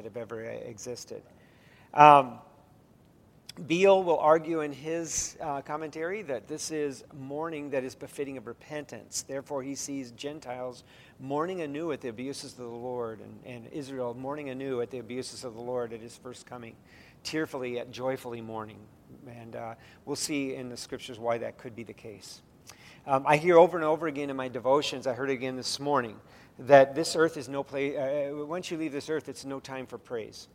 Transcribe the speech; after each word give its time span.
that 0.00 0.08
have 0.08 0.16
ever 0.16 0.42
existed. 0.42 1.22
Um, 1.92 2.38
Beale 3.66 4.02
will 4.02 4.18
argue 4.18 4.60
in 4.60 4.72
his 4.72 5.36
uh, 5.40 5.60
commentary 5.60 6.22
that 6.22 6.48
this 6.48 6.70
is 6.70 7.04
mourning 7.12 7.68
that 7.70 7.84
is 7.84 7.94
befitting 7.94 8.38
of 8.38 8.46
repentance. 8.46 9.22
Therefore, 9.22 9.62
he 9.62 9.74
sees 9.74 10.12
Gentiles 10.12 10.84
mourning 11.18 11.60
anew 11.60 11.92
at 11.92 12.00
the 12.00 12.08
abuses 12.08 12.52
of 12.52 12.58
the 12.58 12.64
Lord 12.64 13.20
and, 13.20 13.38
and 13.44 13.66
Israel 13.72 14.14
mourning 14.14 14.48
anew 14.48 14.80
at 14.80 14.90
the 14.90 14.98
abuses 14.98 15.44
of 15.44 15.54
the 15.54 15.60
Lord 15.60 15.92
at 15.92 16.00
his 16.00 16.16
first 16.16 16.46
coming, 16.46 16.74
tearfully 17.22 17.74
yet 17.74 17.90
joyfully 17.90 18.40
mourning. 18.40 18.78
And 19.28 19.56
uh, 19.56 19.74
we'll 20.06 20.16
see 20.16 20.54
in 20.54 20.70
the 20.70 20.76
scriptures 20.76 21.18
why 21.18 21.36
that 21.38 21.58
could 21.58 21.76
be 21.76 21.82
the 21.82 21.92
case. 21.92 22.40
Um, 23.06 23.24
I 23.26 23.36
hear 23.36 23.58
over 23.58 23.76
and 23.76 23.84
over 23.84 24.06
again 24.06 24.30
in 24.30 24.36
my 24.36 24.48
devotions, 24.48 25.06
I 25.06 25.12
heard 25.12 25.30
it 25.30 25.34
again 25.34 25.56
this 25.56 25.80
morning, 25.80 26.18
that 26.60 26.94
this 26.94 27.16
earth 27.16 27.36
is 27.36 27.48
no 27.48 27.62
place, 27.62 27.96
uh, 27.96 28.44
once 28.44 28.70
you 28.70 28.76
leave 28.76 28.92
this 28.92 29.08
earth, 29.08 29.28
it's 29.28 29.44
no 29.44 29.60
time 29.60 29.86
for 29.86 29.98
praise. 29.98 30.48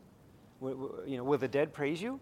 W- 0.62 0.94
you 1.06 1.18
know, 1.18 1.24
will 1.24 1.38
the 1.38 1.48
dead 1.48 1.74
praise 1.74 2.02
you? 2.02 2.20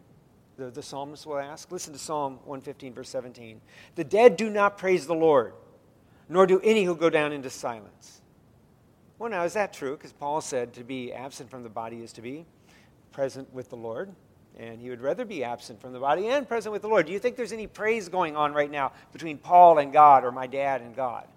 The, 0.57 0.69
the 0.69 0.83
psalmist 0.83 1.25
will 1.25 1.39
ask. 1.39 1.71
Listen 1.71 1.93
to 1.93 1.99
Psalm 1.99 2.33
115, 2.45 2.93
verse 2.93 3.09
17. 3.09 3.59
The 3.95 4.03
dead 4.03 4.37
do 4.37 4.49
not 4.49 4.77
praise 4.77 5.05
the 5.05 5.15
Lord, 5.15 5.53
nor 6.29 6.47
do 6.47 6.61
any 6.61 6.83
who 6.85 6.95
go 6.95 7.09
down 7.09 7.33
into 7.33 7.49
silence. 7.49 8.21
Well, 9.19 9.29
now, 9.29 9.43
is 9.43 9.53
that 9.53 9.73
true? 9.73 9.97
Because 9.97 10.13
Paul 10.13 10.41
said 10.41 10.73
to 10.73 10.83
be 10.83 11.11
absent 11.11 11.49
from 11.49 11.63
the 11.63 11.69
body 11.69 12.03
is 12.03 12.13
to 12.13 12.21
be 12.21 12.45
present 13.11 13.53
with 13.53 13.69
the 13.69 13.77
Lord. 13.77 14.11
And 14.57 14.79
he 14.79 14.89
would 14.89 15.01
rather 15.01 15.25
be 15.25 15.43
absent 15.43 15.81
from 15.81 15.93
the 15.93 15.99
body 15.99 16.27
and 16.27 16.47
present 16.47 16.71
with 16.71 16.83
the 16.83 16.87
Lord. 16.87 17.07
Do 17.07 17.11
you 17.11 17.19
think 17.19 17.35
there's 17.35 17.51
any 17.51 17.65
praise 17.65 18.07
going 18.07 18.35
on 18.35 18.53
right 18.53 18.69
now 18.69 18.91
between 19.11 19.39
Paul 19.39 19.79
and 19.79 19.91
God 19.91 20.23
or 20.23 20.31
my 20.31 20.45
dad 20.45 20.81
and 20.81 20.95
God? 20.95 21.27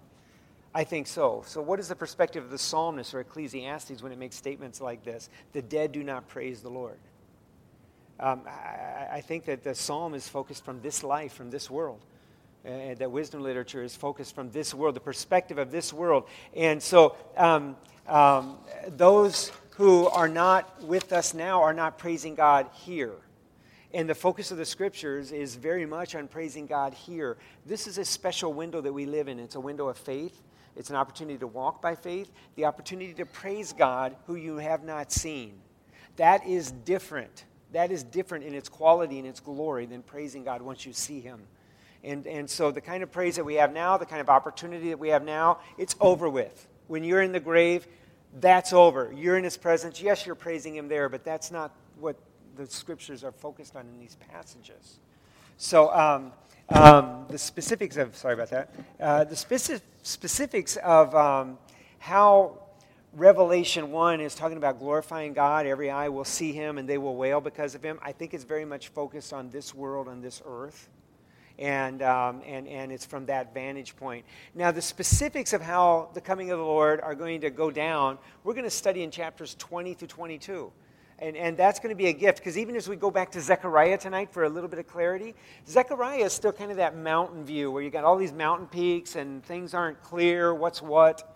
I 0.73 0.83
think 0.83 1.07
so. 1.07 1.43
So, 1.45 1.61
what 1.61 1.79
is 1.79 1.87
the 1.87 1.95
perspective 1.95 2.43
of 2.43 2.49
the 2.49 2.57
psalmist 2.57 3.13
or 3.13 3.19
Ecclesiastes 3.21 4.01
when 4.01 4.11
it 4.11 4.17
makes 4.17 4.35
statements 4.35 4.81
like 4.81 5.03
this? 5.03 5.29
The 5.53 5.61
dead 5.61 5.91
do 5.91 6.03
not 6.03 6.27
praise 6.27 6.61
the 6.61 6.69
Lord. 6.69 6.97
Um, 8.19 8.41
I, 8.47 9.17
I, 9.17 9.21
think 9.21 9.45
that 9.45 9.63
the 9.63 9.75
psalm 9.75 10.15
is 10.15 10.27
focused 10.27 10.65
from 10.65 10.81
this 10.81 11.03
life, 11.03 11.33
from 11.33 11.51
this 11.51 11.69
world. 11.69 11.99
Uh, 12.65 12.95
that 12.95 13.11
wisdom 13.11 13.43
literature 13.43 13.83
is 13.83 13.95
focused 13.95 14.33
from 14.33 14.49
this 14.51 14.73
world, 14.73 14.95
the 14.95 14.99
perspective 14.99 15.57
of 15.57 15.71
this 15.71 15.93
world. 15.93 16.27
And 16.55 16.81
so 16.81 17.15
um, 17.37 17.77
um, 18.07 18.57
those 18.87 19.51
who 19.71 20.07
are 20.07 20.27
not 20.27 20.83
with 20.83 21.13
us 21.13 21.33
now 21.33 21.61
are 21.61 21.73
not 21.73 21.99
praising 21.99 22.33
God 22.33 22.67
here. 22.73 23.13
And 23.93 24.09
the 24.09 24.15
focus 24.15 24.51
of 24.51 24.57
the 24.57 24.65
scriptures 24.65 25.31
is 25.31 25.55
very 25.55 25.85
much 25.85 26.15
on 26.15 26.27
praising 26.27 26.65
God 26.65 26.93
here. 26.93 27.37
This 27.65 27.87
is 27.87 27.97
a 27.97 28.05
special 28.05 28.51
window 28.51 28.81
that 28.81 28.91
we 28.91 29.05
live 29.05 29.27
in. 29.27 29.39
It's 29.39 29.55
a 29.55 29.59
window 29.59 29.87
of 29.87 29.97
faith. 29.97 30.41
It's 30.77 30.89
an 30.89 30.95
opportunity 30.95 31.39
to 31.39 31.47
walk 31.47 31.81
by 31.81 31.95
faith, 31.95 32.31
the 32.55 32.65
opportunity 32.65 33.13
to 33.15 33.25
praise 33.25 33.73
God 33.73 34.15
who 34.27 34.35
you 34.35 34.57
have 34.57 34.83
not 34.83 35.11
seen. 35.11 35.53
That 36.15 36.47
is 36.47 36.71
different 36.71 37.43
that 37.73 37.91
is 37.91 38.03
different 38.03 38.45
in 38.45 38.53
its 38.53 38.69
quality 38.69 39.19
and 39.19 39.27
its 39.27 39.39
glory 39.39 39.85
than 39.85 40.01
praising 40.01 40.43
God 40.43 40.61
once 40.61 40.85
you 40.85 40.93
see 40.93 41.19
Him. 41.19 41.41
And, 42.03 42.25
and 42.27 42.49
so 42.49 42.71
the 42.71 42.81
kind 42.81 43.03
of 43.03 43.11
praise 43.11 43.35
that 43.35 43.43
we 43.43 43.55
have 43.55 43.73
now, 43.73 43.97
the 43.97 44.05
kind 44.05 44.21
of 44.21 44.29
opportunity 44.29 44.89
that 44.89 44.99
we 44.99 45.09
have 45.09 45.23
now, 45.23 45.59
it's 45.77 45.95
over 45.99 46.29
with. 46.29 46.67
When 46.87 47.03
you're 47.03 47.21
in 47.21 47.31
the 47.31 47.39
grave, 47.39 47.87
that's 48.39 48.71
over. 48.71 49.11
You're 49.15 49.37
in 49.37 49.43
His 49.43 49.57
presence. 49.57 50.01
Yes, 50.01 50.25
you're 50.25 50.35
praising 50.35 50.75
Him 50.75 50.87
there, 50.87 51.09
but 51.09 51.23
that's 51.23 51.51
not 51.51 51.75
what 51.99 52.15
the 52.55 52.65
scriptures 52.65 53.23
are 53.23 53.31
focused 53.31 53.75
on 53.75 53.85
in 53.87 53.99
these 53.99 54.15
passages. 54.31 54.99
So, 55.57 55.93
um, 55.93 56.31
um, 56.69 57.25
the 57.29 57.37
specifics 57.37 57.95
of, 57.97 58.15
sorry 58.15 58.33
about 58.33 58.49
that, 58.49 58.73
uh, 58.99 59.23
the 59.23 59.35
specific, 59.35 59.83
specifics 60.03 60.75
of 60.77 61.15
um, 61.15 61.57
how 61.99 62.59
Revelation 63.13 63.91
1 63.91 64.19
is 64.19 64.35
talking 64.35 64.57
about 64.57 64.77
glorifying 64.77 65.33
God. 65.33 65.65
Every 65.65 65.89
eye 65.89 66.09
will 66.09 66.25
see 66.25 66.51
him 66.51 66.77
and 66.77 66.87
they 66.87 66.97
will 66.97 67.15
wail 67.15 67.39
because 67.39 67.73
of 67.73 67.81
him. 67.81 67.99
I 68.01 68.11
think 68.11 68.33
it's 68.33 68.43
very 68.43 68.65
much 68.65 68.89
focused 68.89 69.33
on 69.33 69.49
this 69.49 69.73
world, 69.73 70.07
and 70.07 70.23
this 70.23 70.41
earth. 70.45 70.89
And, 71.57 72.03
um, 72.03 72.43
and, 72.45 72.67
and 72.67 72.91
it's 72.91 73.05
from 73.05 73.25
that 73.27 73.53
vantage 73.53 73.95
point. 73.95 74.25
Now, 74.53 74.69
the 74.69 74.81
specifics 74.81 75.53
of 75.53 75.61
how 75.61 76.11
the 76.13 76.21
coming 76.21 76.51
of 76.51 76.59
the 76.59 76.65
Lord 76.65 77.01
are 77.01 77.15
going 77.15 77.41
to 77.41 77.49
go 77.49 77.71
down, 77.71 78.19
we're 78.43 78.53
going 78.53 78.65
to 78.65 78.69
study 78.69 79.01
in 79.01 79.09
chapters 79.09 79.55
20 79.55 79.95
through 79.95 80.09
22. 80.09 80.71
And, 81.19 81.35
and 81.35 81.57
that's 81.57 81.79
going 81.79 81.89
to 81.89 81.95
be 81.95 82.07
a 82.07 82.13
gift 82.13 82.37
because 82.37 82.57
even 82.57 82.75
as 82.75 82.87
we 82.87 82.95
go 82.95 83.09
back 83.09 83.31
to 83.31 83.41
Zechariah 83.41 83.97
tonight 83.97 84.31
for 84.31 84.43
a 84.43 84.49
little 84.49 84.69
bit 84.69 84.77
of 84.77 84.87
clarity, 84.87 85.33
Zechariah 85.67 86.25
is 86.25 86.33
still 86.33 86.51
kind 86.51 86.69
of 86.69 86.77
that 86.77 86.95
mountain 86.95 87.43
view 87.43 87.71
where 87.71 87.81
you 87.81 87.89
got 87.89 88.03
all 88.03 88.17
these 88.17 88.33
mountain 88.33 88.67
peaks 88.67 89.15
and 89.15 89.43
things 89.43 89.73
aren't 89.73 90.01
clear, 90.03 90.53
what's 90.53 90.81
what. 90.81 91.35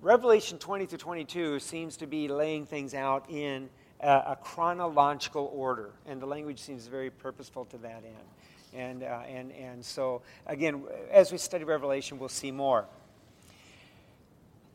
Revelation 0.00 0.58
20 0.58 0.86
to 0.86 0.96
22 0.96 1.58
seems 1.58 1.96
to 1.96 2.06
be 2.06 2.28
laying 2.28 2.64
things 2.64 2.94
out 2.94 3.28
in 3.28 3.68
a, 4.00 4.08
a, 4.08 4.38
chronological 4.40 5.50
order, 5.54 5.90
and 6.06 6.22
the 6.22 6.26
language 6.26 6.58
seems 6.58 6.86
very 6.86 7.10
purposeful 7.10 7.66
to 7.66 7.78
that 7.78 8.02
end. 8.04 8.72
And, 8.72 9.02
uh, 9.02 9.20
and, 9.28 9.52
and 9.52 9.84
so, 9.84 10.22
again, 10.46 10.84
as 11.10 11.32
we 11.32 11.38
study 11.38 11.64
Revelation, 11.64 12.18
we'll 12.18 12.28
see 12.28 12.50
more. 12.50 12.86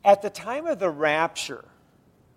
At 0.03 0.21
the 0.21 0.29
time 0.29 0.67
of 0.67 0.77
the 0.77 0.89
rapture, 0.89 1.65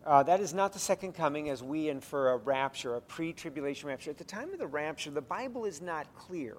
uh, 0.09 0.23
that 0.23 0.41
is 0.41 0.55
not 0.55 0.73
the 0.73 0.79
second 0.79 1.13
coming 1.13 1.51
as 1.51 1.63
we 1.63 1.91
infer 1.91 2.31
a 2.31 2.39
rapture, 2.39 2.95
a 2.95 3.01
pre 3.01 3.31
tribulation 3.31 3.91
rapture. 3.91 4.11
At 4.11 4.17
the 4.17 4.25
time 4.25 4.55
of 4.55 4.59
the 4.59 4.67
rapture, 4.67 5.11
the 5.11 5.21
Bible 5.21 5.67
is 5.67 5.83
not 5.83 6.07
clear 6.17 6.57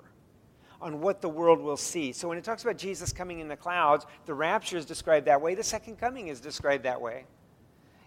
on 0.80 1.02
what 1.02 1.20
the 1.20 1.30
world 1.30 1.60
will 1.60 1.76
see. 1.76 2.12
So 2.12 2.28
when 2.28 2.38
it 2.38 2.44
talks 2.44 2.62
about 2.62 2.78
Jesus 2.78 3.12
coming 3.12 3.40
in 3.40 3.48
the 3.48 3.58
clouds, 3.58 4.06
the 4.28 4.36
rapture 4.36 4.78
is 4.78 4.86
described 4.86 5.26
that 5.26 5.42
way, 5.42 5.56
the 5.56 5.64
second 5.64 5.98
coming 5.98 6.28
is 6.28 6.40
described 6.40 6.84
that 6.84 7.02
way. 7.02 7.26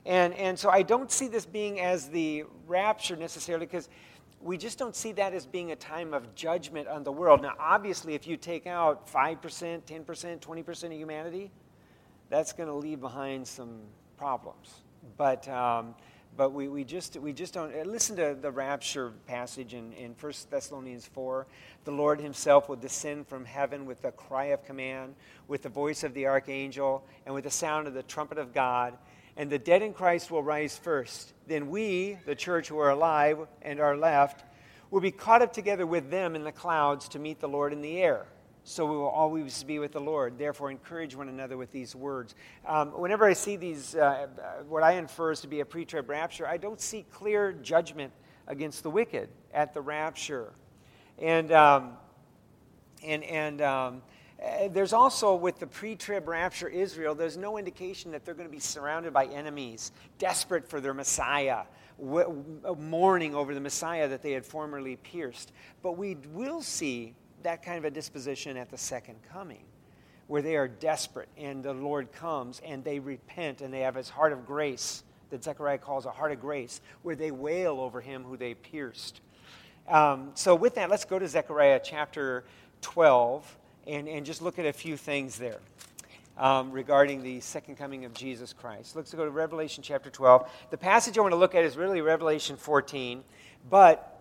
And, 0.06 0.32
and 0.34 0.56
so 0.56 0.70
I 0.70 0.82
don't 0.82 1.10
see 1.10 1.26
this 1.26 1.44
being 1.44 1.80
as 1.80 2.08
the 2.08 2.44
rapture 2.68 3.16
necessarily 3.16 3.66
because 3.66 3.88
we 4.40 4.56
just 4.56 4.78
don't 4.78 4.94
see 4.94 5.10
that 5.12 5.34
as 5.34 5.44
being 5.44 5.72
a 5.72 5.76
time 5.76 6.14
of 6.14 6.36
judgment 6.36 6.86
on 6.86 7.02
the 7.02 7.12
world. 7.12 7.42
Now, 7.42 7.54
obviously, 7.58 8.14
if 8.14 8.28
you 8.28 8.36
take 8.36 8.68
out 8.68 9.10
5%, 9.10 9.40
10%, 9.82 10.38
20% 10.40 10.84
of 10.84 10.92
humanity, 10.92 11.50
that's 12.30 12.52
going 12.52 12.68
to 12.68 12.74
leave 12.74 13.00
behind 13.00 13.46
some 13.46 13.80
problems. 14.16 14.82
But 15.16 15.48
um, 15.48 15.94
but 16.36 16.52
we, 16.52 16.68
we, 16.68 16.84
just, 16.84 17.16
we 17.16 17.32
just 17.32 17.52
don't. 17.52 17.74
Uh, 17.74 17.84
listen 17.84 18.16
to 18.16 18.36
the 18.40 18.50
rapture 18.50 19.12
passage 19.26 19.74
in, 19.74 19.92
in 19.92 20.14
1 20.18 20.32
Thessalonians 20.50 21.06
4. 21.06 21.46
The 21.84 21.90
Lord 21.90 22.20
himself 22.20 22.68
will 22.68 22.76
descend 22.76 23.26
from 23.26 23.44
heaven 23.44 23.84
with 23.84 24.04
a 24.04 24.12
cry 24.12 24.46
of 24.46 24.64
command, 24.64 25.14
with 25.46 25.62
the 25.62 25.68
voice 25.68 26.04
of 26.04 26.14
the 26.14 26.26
archangel, 26.26 27.04
and 27.26 27.34
with 27.34 27.44
the 27.44 27.50
sound 27.50 27.86
of 27.86 27.92
the 27.92 28.02
trumpet 28.02 28.38
of 28.38 28.54
God. 28.54 28.96
And 29.36 29.50
the 29.50 29.58
dead 29.58 29.82
in 29.82 29.92
Christ 29.92 30.30
will 30.30 30.42
rise 30.42 30.76
first. 30.76 31.34
Then 31.46 31.68
we, 31.68 32.18
the 32.24 32.34
church 32.34 32.68
who 32.68 32.78
are 32.78 32.90
alive 32.90 33.38
and 33.60 33.78
are 33.78 33.96
left, 33.96 34.44
will 34.90 35.00
be 35.00 35.10
caught 35.10 35.42
up 35.42 35.52
together 35.52 35.86
with 35.86 36.10
them 36.10 36.34
in 36.34 36.44
the 36.44 36.52
clouds 36.52 37.08
to 37.08 37.18
meet 37.18 37.40
the 37.40 37.48
Lord 37.48 37.72
in 37.72 37.82
the 37.82 37.98
air 37.98 38.26
so 38.64 38.86
we 38.86 38.96
will 38.96 39.08
always 39.08 39.62
be 39.64 39.78
with 39.78 39.92
the 39.92 40.00
Lord. 40.00 40.38
Therefore, 40.38 40.70
encourage 40.70 41.16
one 41.16 41.28
another 41.28 41.56
with 41.56 41.72
these 41.72 41.96
words. 41.96 42.34
Um, 42.66 42.90
whenever 42.90 43.26
I 43.26 43.32
see 43.32 43.56
these, 43.56 43.96
uh, 43.96 44.28
what 44.68 44.82
I 44.82 44.92
infer 44.92 45.32
is 45.32 45.40
to 45.40 45.48
be 45.48 45.60
a 45.60 45.64
pre 45.64 45.84
trib 45.84 46.08
rapture, 46.08 46.46
I 46.46 46.58
don't 46.58 46.80
see 46.80 47.04
clear 47.10 47.52
judgment 47.52 48.12
against 48.46 48.82
the 48.82 48.90
wicked 48.90 49.30
at 49.52 49.74
the 49.74 49.80
rapture. 49.80 50.52
And, 51.18 51.50
um, 51.50 51.92
and, 53.04 53.24
and 53.24 53.60
um, 53.62 54.02
eh, 54.38 54.68
there's 54.68 54.92
also, 54.92 55.34
with 55.34 55.58
the 55.58 55.66
pre 55.66 55.96
trib 55.96 56.28
rapture 56.28 56.68
Israel, 56.68 57.16
there's 57.16 57.36
no 57.36 57.58
indication 57.58 58.12
that 58.12 58.24
they're 58.24 58.34
going 58.34 58.48
to 58.48 58.52
be 58.52 58.60
surrounded 58.60 59.12
by 59.12 59.26
enemies, 59.26 59.90
desperate 60.18 60.68
for 60.68 60.80
their 60.80 60.94
Messiah. 60.94 61.62
mourning 62.78 63.34
over 63.34 63.54
the 63.54 63.60
Messiah 63.60 64.06
that 64.08 64.22
they 64.22 64.32
had 64.32 64.46
formerly 64.46 64.96
pierced. 64.96 65.52
But 65.82 65.96
we 65.98 66.16
will 66.32 66.62
see 66.62 67.14
that 67.44 67.62
kind 67.62 67.78
of 67.78 67.84
a 67.84 67.90
disposition 67.90 68.56
at 68.56 68.70
the 68.70 68.78
second 68.78 69.16
coming, 69.32 69.64
where 70.26 70.42
they 70.42 70.56
are 70.56 70.68
desperate 70.68 71.28
and 71.36 71.62
the 71.62 71.72
Lord 71.72 72.12
comes 72.12 72.60
and 72.64 72.82
they 72.84 72.98
repent 72.98 73.60
and 73.60 73.72
they 73.72 73.80
have 73.80 73.94
his 73.94 74.08
heart 74.08 74.32
of 74.32 74.46
grace 74.46 75.04
that 75.32 75.42
Zechariah 75.42 75.78
calls 75.78 76.04
a 76.04 76.10
heart 76.10 76.30
of 76.30 76.40
grace, 76.40 76.80
where 77.02 77.16
they 77.16 77.30
wail 77.30 77.80
over 77.80 78.00
him 78.00 78.22
who 78.22 78.36
they 78.36 78.54
pierced. 78.54 79.20
Um, 79.88 80.30
so, 80.34 80.54
with 80.54 80.76
that, 80.76 80.90
let's 80.90 81.04
go 81.04 81.18
to 81.18 81.26
Zechariah 81.26 81.80
chapter 81.82 82.44
12 82.82 83.56
and, 83.86 84.08
and 84.08 84.24
just 84.24 84.42
look 84.42 84.58
at 84.58 84.66
a 84.66 84.72
few 84.72 84.96
things 84.96 85.38
there. 85.38 85.58
Um, 86.38 86.72
regarding 86.72 87.22
the 87.22 87.40
second 87.40 87.76
coming 87.76 88.06
of 88.06 88.14
Jesus 88.14 88.54
Christ. 88.54 88.96
Let's 88.96 89.12
go 89.12 89.22
to 89.22 89.30
Revelation 89.30 89.82
chapter 89.82 90.08
12. 90.08 90.48
The 90.70 90.78
passage 90.78 91.18
I 91.18 91.20
want 91.20 91.32
to 91.32 91.36
look 91.36 91.54
at 91.54 91.62
is 91.62 91.76
really 91.76 92.00
Revelation 92.00 92.56
14, 92.56 93.22
but 93.68 94.11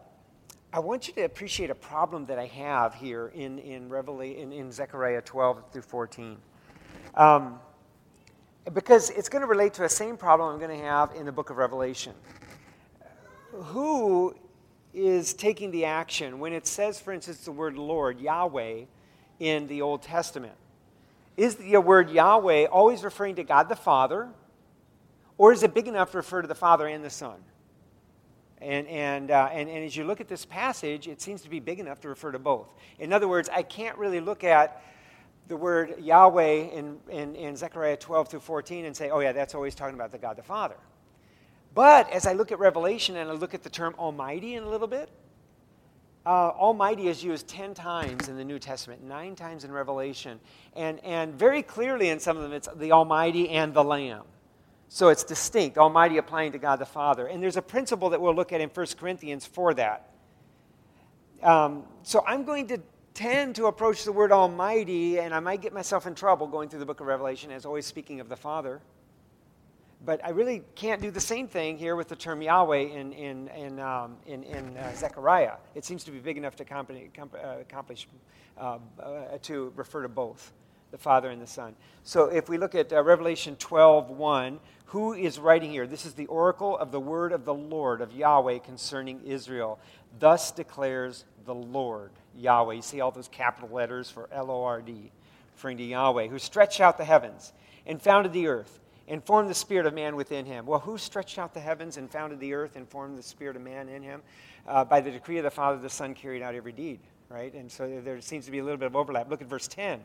I 0.73 0.79
want 0.79 1.09
you 1.09 1.13
to 1.15 1.23
appreciate 1.23 1.69
a 1.69 1.75
problem 1.75 2.25
that 2.27 2.39
I 2.39 2.45
have 2.45 2.93
here 2.93 3.27
in, 3.35 3.59
in, 3.59 3.89
Revela- 3.89 4.37
in, 4.37 4.53
in 4.53 4.71
Zechariah 4.71 5.21
12 5.21 5.63
through 5.73 5.81
14. 5.81 6.37
Um, 7.15 7.59
because 8.71 9.09
it's 9.09 9.27
going 9.27 9.41
to 9.41 9.47
relate 9.47 9.73
to 9.73 9.81
the 9.81 9.89
same 9.89 10.15
problem 10.15 10.49
I'm 10.49 10.59
going 10.59 10.79
to 10.79 10.85
have 10.85 11.13
in 11.13 11.25
the 11.25 11.31
book 11.33 11.49
of 11.49 11.57
Revelation. 11.57 12.13
Who 13.51 14.33
is 14.93 15.33
taking 15.33 15.71
the 15.71 15.83
action 15.83 16.39
when 16.39 16.53
it 16.53 16.65
says, 16.65 17.01
for 17.01 17.11
instance, 17.11 17.43
the 17.43 17.51
word 17.51 17.75
Lord, 17.77 18.21
Yahweh, 18.21 18.83
in 19.39 19.67
the 19.67 19.81
Old 19.81 20.01
Testament? 20.03 20.55
Is 21.35 21.55
the 21.55 21.81
word 21.81 22.09
Yahweh 22.09 22.67
always 22.67 23.03
referring 23.03 23.35
to 23.35 23.43
God 23.43 23.67
the 23.67 23.75
Father, 23.75 24.29
or 25.37 25.51
is 25.51 25.63
it 25.63 25.73
big 25.73 25.89
enough 25.89 26.11
to 26.11 26.17
refer 26.17 26.41
to 26.41 26.47
the 26.47 26.55
Father 26.55 26.87
and 26.87 27.03
the 27.03 27.09
Son? 27.09 27.43
And, 28.61 28.87
and, 28.87 29.31
uh, 29.31 29.49
and, 29.51 29.67
and 29.67 29.83
as 29.83 29.97
you 29.97 30.03
look 30.03 30.21
at 30.21 30.27
this 30.27 30.45
passage, 30.45 31.07
it 31.07 31.19
seems 31.19 31.41
to 31.41 31.49
be 31.49 31.59
big 31.59 31.79
enough 31.79 31.99
to 32.01 32.09
refer 32.09 32.31
to 32.31 32.39
both. 32.39 32.73
In 32.99 33.11
other 33.11 33.27
words, 33.27 33.49
I 33.51 33.63
can't 33.63 33.97
really 33.97 34.19
look 34.19 34.43
at 34.43 34.83
the 35.47 35.57
word 35.57 35.95
Yahweh 35.99 36.69
in, 36.71 36.97
in, 37.09 37.35
in 37.35 37.55
Zechariah 37.55 37.97
12 37.97 38.29
through 38.29 38.39
14 38.39 38.85
and 38.85 38.95
say, 38.95 39.09
oh, 39.09 39.19
yeah, 39.19 39.31
that's 39.31 39.55
always 39.55 39.73
talking 39.73 39.95
about 39.95 40.11
the 40.11 40.19
God 40.19 40.37
the 40.37 40.43
Father. 40.43 40.77
But 41.73 42.09
as 42.11 42.27
I 42.27 42.33
look 42.33 42.51
at 42.51 42.59
Revelation 42.59 43.15
and 43.15 43.29
I 43.29 43.33
look 43.33 43.53
at 43.53 43.63
the 43.63 43.69
term 43.69 43.95
Almighty 43.97 44.55
in 44.55 44.63
a 44.63 44.69
little 44.69 44.87
bit, 44.87 45.09
uh, 46.25 46.49
Almighty 46.49 47.07
is 47.07 47.23
used 47.23 47.47
10 47.47 47.73
times 47.73 48.27
in 48.27 48.37
the 48.37 48.43
New 48.43 48.59
Testament, 48.59 49.03
nine 49.03 49.35
times 49.35 49.63
in 49.63 49.71
Revelation. 49.71 50.39
And, 50.75 51.03
and 51.03 51.33
very 51.33 51.63
clearly 51.63 52.09
in 52.09 52.19
some 52.19 52.37
of 52.37 52.43
them, 52.43 52.53
it's 52.53 52.69
the 52.75 52.91
Almighty 52.91 53.49
and 53.49 53.73
the 53.73 53.83
Lamb. 53.83 54.23
So 54.93 55.07
it's 55.07 55.23
distinct, 55.23 55.77
Almighty 55.77 56.17
applying 56.17 56.51
to 56.51 56.57
God 56.57 56.75
the 56.75 56.85
Father. 56.85 57.27
And 57.27 57.41
there's 57.41 57.55
a 57.55 57.61
principle 57.61 58.09
that 58.09 58.19
we'll 58.19 58.35
look 58.35 58.51
at 58.51 58.59
in 58.59 58.67
1 58.67 58.87
Corinthians 58.99 59.45
for 59.45 59.73
that. 59.75 60.11
Um, 61.41 61.85
so 62.03 62.25
I'm 62.27 62.43
going 62.43 62.67
to 62.67 62.81
tend 63.13 63.55
to 63.55 63.67
approach 63.67 64.03
the 64.03 64.11
word 64.11 64.33
Almighty, 64.33 65.17
and 65.19 65.33
I 65.33 65.39
might 65.39 65.61
get 65.61 65.71
myself 65.71 66.07
in 66.07 66.13
trouble 66.13 66.45
going 66.45 66.67
through 66.67 66.79
the 66.79 66.85
book 66.85 66.99
of 66.99 67.07
Revelation 67.07 67.51
as 67.51 67.65
always 67.65 67.85
speaking 67.85 68.19
of 68.19 68.27
the 68.27 68.35
Father. 68.35 68.81
But 70.03 70.25
I 70.25 70.31
really 70.31 70.61
can't 70.75 71.01
do 71.01 71.09
the 71.09 71.21
same 71.21 71.47
thing 71.47 71.77
here 71.77 71.95
with 71.95 72.09
the 72.09 72.17
term 72.17 72.41
Yahweh 72.41 72.79
in, 72.79 73.13
in, 73.13 73.47
in, 73.47 73.79
um, 73.79 74.17
in, 74.25 74.43
in 74.43 74.75
uh, 74.75 74.93
Zechariah. 74.93 75.53
It 75.73 75.85
seems 75.85 76.03
to 76.03 76.11
be 76.11 76.19
big 76.19 76.35
enough 76.35 76.57
to 76.57 76.65
uh, 76.69 77.59
accomplish, 77.61 78.09
uh, 78.57 78.79
uh, 79.01 79.37
to 79.43 79.71
refer 79.77 80.01
to 80.01 80.09
both 80.09 80.51
the 80.91 80.97
Father 80.97 81.29
and 81.29 81.41
the 81.41 81.47
Son. 81.47 81.75
So 82.03 82.25
if 82.25 82.49
we 82.49 82.57
look 82.57 82.75
at 82.75 82.91
uh, 82.93 83.01
Revelation 83.01 83.55
12 83.55 84.09
1, 84.09 84.59
who 84.85 85.13
is 85.13 85.39
writing 85.39 85.71
here? 85.71 85.87
This 85.87 86.05
is 86.05 86.13
the 86.13 86.25
oracle 86.27 86.77
of 86.77 86.91
the 86.91 86.99
word 86.99 87.31
of 87.31 87.45
the 87.45 87.53
Lord, 87.53 88.01
of 88.01 88.13
Yahweh, 88.13 88.59
concerning 88.59 89.21
Israel. 89.25 89.79
Thus 90.19 90.51
declares 90.51 91.23
the 91.45 91.55
Lord, 91.55 92.11
Yahweh. 92.37 92.75
You 92.75 92.81
see 92.81 92.99
all 92.99 93.11
those 93.11 93.29
capital 93.29 93.69
letters 93.73 94.09
for 94.09 94.27
L 94.33 94.51
O 94.51 94.63
R 94.63 94.81
D, 94.81 95.11
referring 95.55 95.77
to 95.77 95.83
Yahweh, 95.83 96.27
who 96.27 96.37
stretched 96.37 96.81
out 96.81 96.97
the 96.97 97.05
heavens 97.05 97.53
and 97.85 98.01
founded 98.01 98.33
the 98.33 98.47
earth 98.47 98.79
and 99.07 99.23
formed 99.23 99.49
the 99.49 99.55
spirit 99.55 99.85
of 99.85 99.93
man 99.93 100.15
within 100.15 100.45
him. 100.45 100.65
Well, 100.65 100.79
who 100.79 100.97
stretched 100.97 101.37
out 101.39 101.53
the 101.53 101.59
heavens 101.59 101.97
and 101.97 102.09
founded 102.09 102.39
the 102.39 102.53
earth 102.53 102.75
and 102.75 102.87
formed 102.87 103.17
the 103.17 103.23
spirit 103.23 103.55
of 103.55 103.61
man 103.61 103.89
in 103.89 104.03
him? 104.03 104.21
Uh, 104.67 104.85
by 104.85 105.01
the 105.01 105.11
decree 105.11 105.37
of 105.37 105.43
the 105.43 105.51
Father, 105.51 105.79
the 105.79 105.89
Son 105.89 106.13
carried 106.13 106.41
out 106.41 106.53
every 106.53 106.71
deed, 106.71 106.99
right? 107.29 107.53
And 107.53 107.71
so 107.71 108.01
there 108.03 108.19
seems 108.21 108.45
to 108.45 108.51
be 108.51 108.59
a 108.59 108.63
little 108.63 108.77
bit 108.77 108.85
of 108.85 108.95
overlap. 108.95 109.29
Look 109.29 109.41
at 109.41 109.47
verse 109.47 109.67
10. 109.67 110.01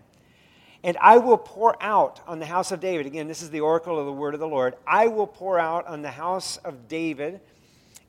And 0.85 0.97
I 1.01 1.19
will 1.19 1.39
pour 1.39 1.83
out 1.83 2.21
on 2.27 2.39
the 2.39 2.47
house 2.47 2.71
of 2.71 2.81
David, 2.81 3.07
again, 3.07 3.29
this 3.29 3.43
is 3.43 3.51
the 3.51 3.61
oracle 3.61 3.99
of 3.99 4.07
the 4.07 4.13
word 4.13 4.35
of 4.35 4.41
the 4.41 4.49
Lord. 4.49 4.75
I 4.87 5.09
will 5.09 5.27
pour 5.27 5.59
out 5.59 5.87
on 5.87 6.03
the 6.03 6.11
house 6.11 6.59
of 6.59 6.89
David 6.89 7.41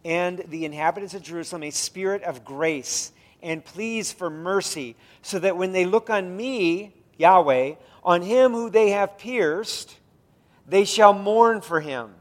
and 0.06 0.44
the 0.48 0.66
inhabitants 0.66 1.14
of 1.14 1.24
Jerusalem 1.24 1.64
a 1.64 1.72
spirit 1.72 2.24
of 2.24 2.46
grace 2.46 3.12
and 3.42 3.64
pleas 3.64 4.12
for 4.12 4.30
mercy, 4.30 4.96
so 5.22 5.38
that 5.40 5.58
when 5.58 5.72
they 5.72 5.86
look 5.86 6.10
on 6.10 6.36
me, 6.36 6.94
Yahweh, 7.18 7.76
on 8.04 8.22
him 8.22 8.52
who 8.52 8.70
they 8.70 8.90
have 8.90 9.18
pierced, 9.18 9.96
they 10.68 10.86
shall 10.86 11.14
mourn 11.14 11.62
for 11.62 11.80
him, 11.80 12.14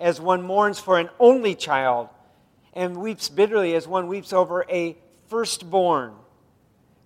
as 0.00 0.20
one 0.20 0.42
mourns 0.42 0.80
for 0.80 0.98
an 0.98 1.10
only 1.20 1.54
child, 1.54 2.08
and 2.72 2.96
weeps 2.96 3.28
bitterly 3.28 3.74
as 3.74 3.86
one 3.86 4.08
weeps 4.08 4.32
over 4.32 4.64
a 4.68 4.96
firstborn. 5.28 6.14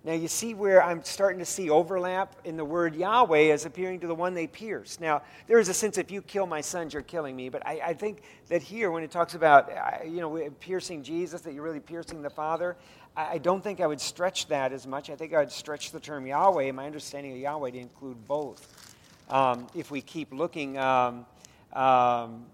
Now, 0.05 0.11
you 0.11 0.27
see 0.27 0.53
where 0.53 0.83
I'm 0.83 1.01
starting 1.05 1.39
to 1.39 1.45
see 1.45 1.69
overlap 1.69 2.35
in 2.43 2.57
the 2.57 2.65
word 2.65 2.93
Yahweh 2.93 3.51
as 3.53 3.65
appearing 3.65 4.01
to 4.01 4.07
the 4.07 4.15
one 4.15 4.33
they 4.33 4.47
pierced. 4.47 4.99
Now, 4.99 5.21
there 5.47 5.59
is 5.59 5.69
a 5.69 5.73
sense 5.73 5.97
if 5.97 6.11
you 6.11 6.21
kill 6.21 6.45
my 6.45 6.59
sons, 6.59 6.93
you're 6.93 7.03
killing 7.03 7.37
me. 7.37 7.47
But 7.47 7.65
I, 7.65 7.79
I 7.85 7.93
think 7.93 8.21
that 8.49 8.61
here, 8.61 8.91
when 8.91 9.03
it 9.03 9.11
talks 9.11 9.33
about, 9.33 9.71
uh, 9.71 10.03
you 10.03 10.19
know, 10.19 10.49
piercing 10.59 11.03
Jesus, 11.03 11.39
that 11.41 11.53
you're 11.53 11.63
really 11.63 11.79
piercing 11.79 12.21
the 12.21 12.29
Father, 12.29 12.75
I, 13.15 13.35
I 13.35 13.37
don't 13.37 13.63
think 13.63 13.79
I 13.79 13.87
would 13.87 14.01
stretch 14.01 14.47
that 14.47 14.73
as 14.73 14.85
much. 14.85 15.09
I 15.09 15.15
think 15.15 15.33
I 15.33 15.39
would 15.39 15.53
stretch 15.53 15.91
the 15.91 16.01
term 16.01 16.27
Yahweh, 16.27 16.73
my 16.73 16.85
understanding 16.85 17.31
of 17.31 17.37
Yahweh, 17.37 17.71
to 17.71 17.79
include 17.79 18.27
both. 18.27 18.97
Um, 19.29 19.67
if 19.73 19.89
we 19.89 20.01
keep 20.01 20.33
looking, 20.33 20.77
um, 20.77 21.25
um, 21.71 22.45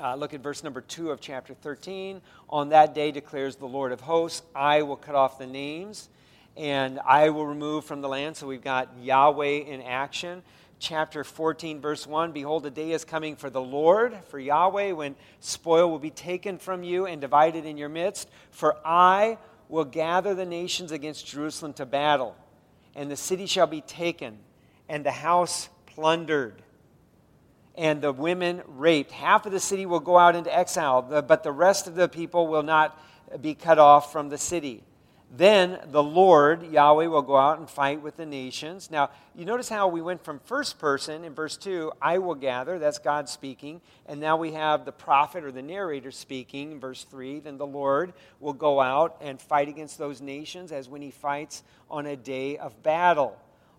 uh, 0.00 0.14
look 0.14 0.34
at 0.34 0.40
verse 0.40 0.62
number 0.62 0.82
2 0.82 1.10
of 1.10 1.20
chapter 1.20 1.54
13. 1.54 2.20
On 2.48 2.68
that 2.68 2.94
day 2.94 3.10
declares 3.10 3.56
the 3.56 3.66
Lord 3.66 3.90
of 3.90 4.02
hosts, 4.02 4.42
I 4.54 4.82
will 4.82 4.94
cut 4.94 5.16
off 5.16 5.36
the 5.36 5.46
names 5.48 6.08
and 6.56 6.98
I 7.00 7.30
will 7.30 7.46
remove 7.46 7.84
from 7.84 8.00
the 8.00 8.08
land. 8.08 8.36
So 8.36 8.46
we've 8.46 8.62
got 8.62 8.90
Yahweh 9.00 9.64
in 9.66 9.82
action. 9.82 10.42
Chapter 10.80 11.24
14, 11.24 11.80
verse 11.80 12.06
1 12.06 12.32
Behold, 12.32 12.64
a 12.66 12.70
day 12.70 12.92
is 12.92 13.04
coming 13.04 13.36
for 13.36 13.50
the 13.50 13.60
Lord, 13.60 14.16
for 14.28 14.38
Yahweh, 14.38 14.92
when 14.92 15.16
spoil 15.40 15.90
will 15.90 15.98
be 15.98 16.10
taken 16.10 16.58
from 16.58 16.82
you 16.82 17.06
and 17.06 17.20
divided 17.20 17.64
in 17.64 17.76
your 17.76 17.88
midst. 17.88 18.28
For 18.50 18.76
I 18.84 19.38
will 19.68 19.84
gather 19.84 20.34
the 20.34 20.46
nations 20.46 20.92
against 20.92 21.26
Jerusalem 21.26 21.72
to 21.74 21.86
battle, 21.86 22.36
and 22.94 23.10
the 23.10 23.16
city 23.16 23.46
shall 23.46 23.66
be 23.66 23.80
taken, 23.80 24.38
and 24.88 25.04
the 25.04 25.10
house 25.10 25.68
plundered 25.86 26.62
and 27.78 28.02
the 28.02 28.12
women 28.12 28.60
raped. 28.66 29.12
Half 29.12 29.46
of 29.46 29.52
the 29.52 29.60
city 29.60 29.86
will 29.86 30.00
go 30.00 30.18
out 30.18 30.34
into 30.34 30.54
exile, 30.54 31.00
but 31.00 31.44
the 31.44 31.52
rest 31.52 31.86
of 31.86 31.94
the 31.94 32.08
people 32.08 32.48
will 32.48 32.64
not 32.64 33.00
be 33.40 33.54
cut 33.54 33.78
off 33.78 34.10
from 34.10 34.28
the 34.28 34.36
city. 34.36 34.82
Then 35.30 35.78
the 35.90 36.02
Lord, 36.02 36.72
Yahweh, 36.72 37.06
will 37.06 37.22
go 37.22 37.36
out 37.36 37.58
and 37.58 37.68
fight 37.68 38.00
with 38.00 38.16
the 38.16 38.24
nations. 38.24 38.90
Now, 38.90 39.10
you 39.34 39.44
notice 39.44 39.68
how 39.68 39.86
we 39.88 40.00
went 40.00 40.24
from 40.24 40.40
first 40.40 40.78
person 40.78 41.22
in 41.22 41.34
verse 41.34 41.58
2, 41.58 41.92
I 42.00 42.16
will 42.16 42.34
gather, 42.34 42.78
that's 42.78 42.98
God 42.98 43.28
speaking. 43.28 43.82
And 44.06 44.20
now 44.20 44.38
we 44.38 44.52
have 44.52 44.86
the 44.86 44.92
prophet 44.92 45.44
or 45.44 45.52
the 45.52 45.60
narrator 45.60 46.12
speaking 46.12 46.72
in 46.72 46.80
verse 46.80 47.04
3. 47.04 47.40
Then 47.40 47.58
the 47.58 47.66
Lord 47.66 48.14
will 48.40 48.54
go 48.54 48.80
out 48.80 49.18
and 49.20 49.38
fight 49.38 49.68
against 49.68 49.98
those 49.98 50.22
nations 50.22 50.72
as 50.72 50.88
when 50.88 51.02
he 51.02 51.10
fights 51.10 51.62
on 51.90 52.06
a 52.06 52.16
day 52.16 52.56
of 52.56 52.82
battle. 52.82 53.36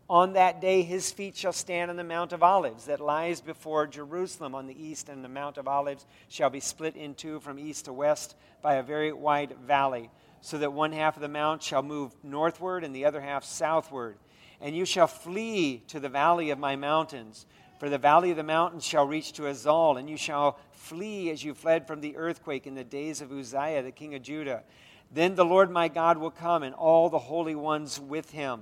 On 0.08 0.34
that 0.34 0.62
day, 0.62 0.84
his 0.84 1.12
feet 1.12 1.36
shall 1.36 1.54
stand 1.54 1.90
on 1.90 1.98
the 1.98 2.04
Mount 2.04 2.32
of 2.32 2.44
Olives 2.44 2.86
that 2.86 3.00
lies 3.00 3.42
before 3.42 3.86
Jerusalem 3.88 4.56
on 4.56 4.66
the 4.66 4.84
east, 4.84 5.08
and 5.08 5.24
the 5.24 5.30
Mount 5.30 5.58
of 5.58 5.68
Olives 5.68 6.06
shall 6.30 6.50
be 6.50 6.60
split 6.60 6.96
in 6.96 7.14
two 7.14 7.40
from 7.40 7.60
east 7.60 7.86
to 7.86 7.94
west 7.94 8.36
by 8.62 8.76
a 8.76 8.84
very 8.84 9.14
wide 9.14 9.56
valley 9.66 10.10
so 10.42 10.58
that 10.58 10.74
one 10.74 10.92
half 10.92 11.16
of 11.16 11.22
the 11.22 11.28
mount 11.28 11.62
shall 11.62 11.84
move 11.84 12.16
northward 12.24 12.84
and 12.84 12.96
the 12.96 13.06
other 13.06 13.22
half 13.22 13.44
southward. 13.44 14.18
And 14.62 14.76
you 14.76 14.86
shall 14.86 15.08
flee 15.08 15.84
to 15.88 16.00
the 16.00 16.10
valley 16.10 16.50
of 16.50 16.60
my 16.60 16.76
mountains, 16.76 17.46
for 17.80 17.90
the 17.90 17.98
valley 17.98 18.32
of 18.32 18.38
the 18.38 18.44
mountains 18.44 18.86
shall 18.86 19.08
reach 19.08 19.34
to 19.34 19.44
Azal, 19.44 19.98
and 19.98 20.10
you 20.10 20.18
shall 20.18 20.60
flee 20.72 21.30
as 21.30 21.44
you 21.44 21.54
fled 21.54 21.88
from 21.88 22.02
the 22.02 22.18
earthquake 22.18 22.68
in 22.68 22.76
the 22.76 22.84
days 22.84 23.22
of 23.22 23.32
Uzziah, 23.32 23.82
the 23.84 23.92
king 23.92 24.16
of 24.16 24.22
Judah. 24.22 24.64
Then 25.12 25.36
the 25.36 25.46
Lord 25.46 25.72
my 25.72 25.88
God 25.88 26.18
will 26.18 26.32
come, 26.32 26.64
and 26.64 26.76
all 26.76 27.10
the 27.10 27.20
holy 27.20 27.56
ones 27.56 28.00
with 28.00 28.32
him 28.32 28.62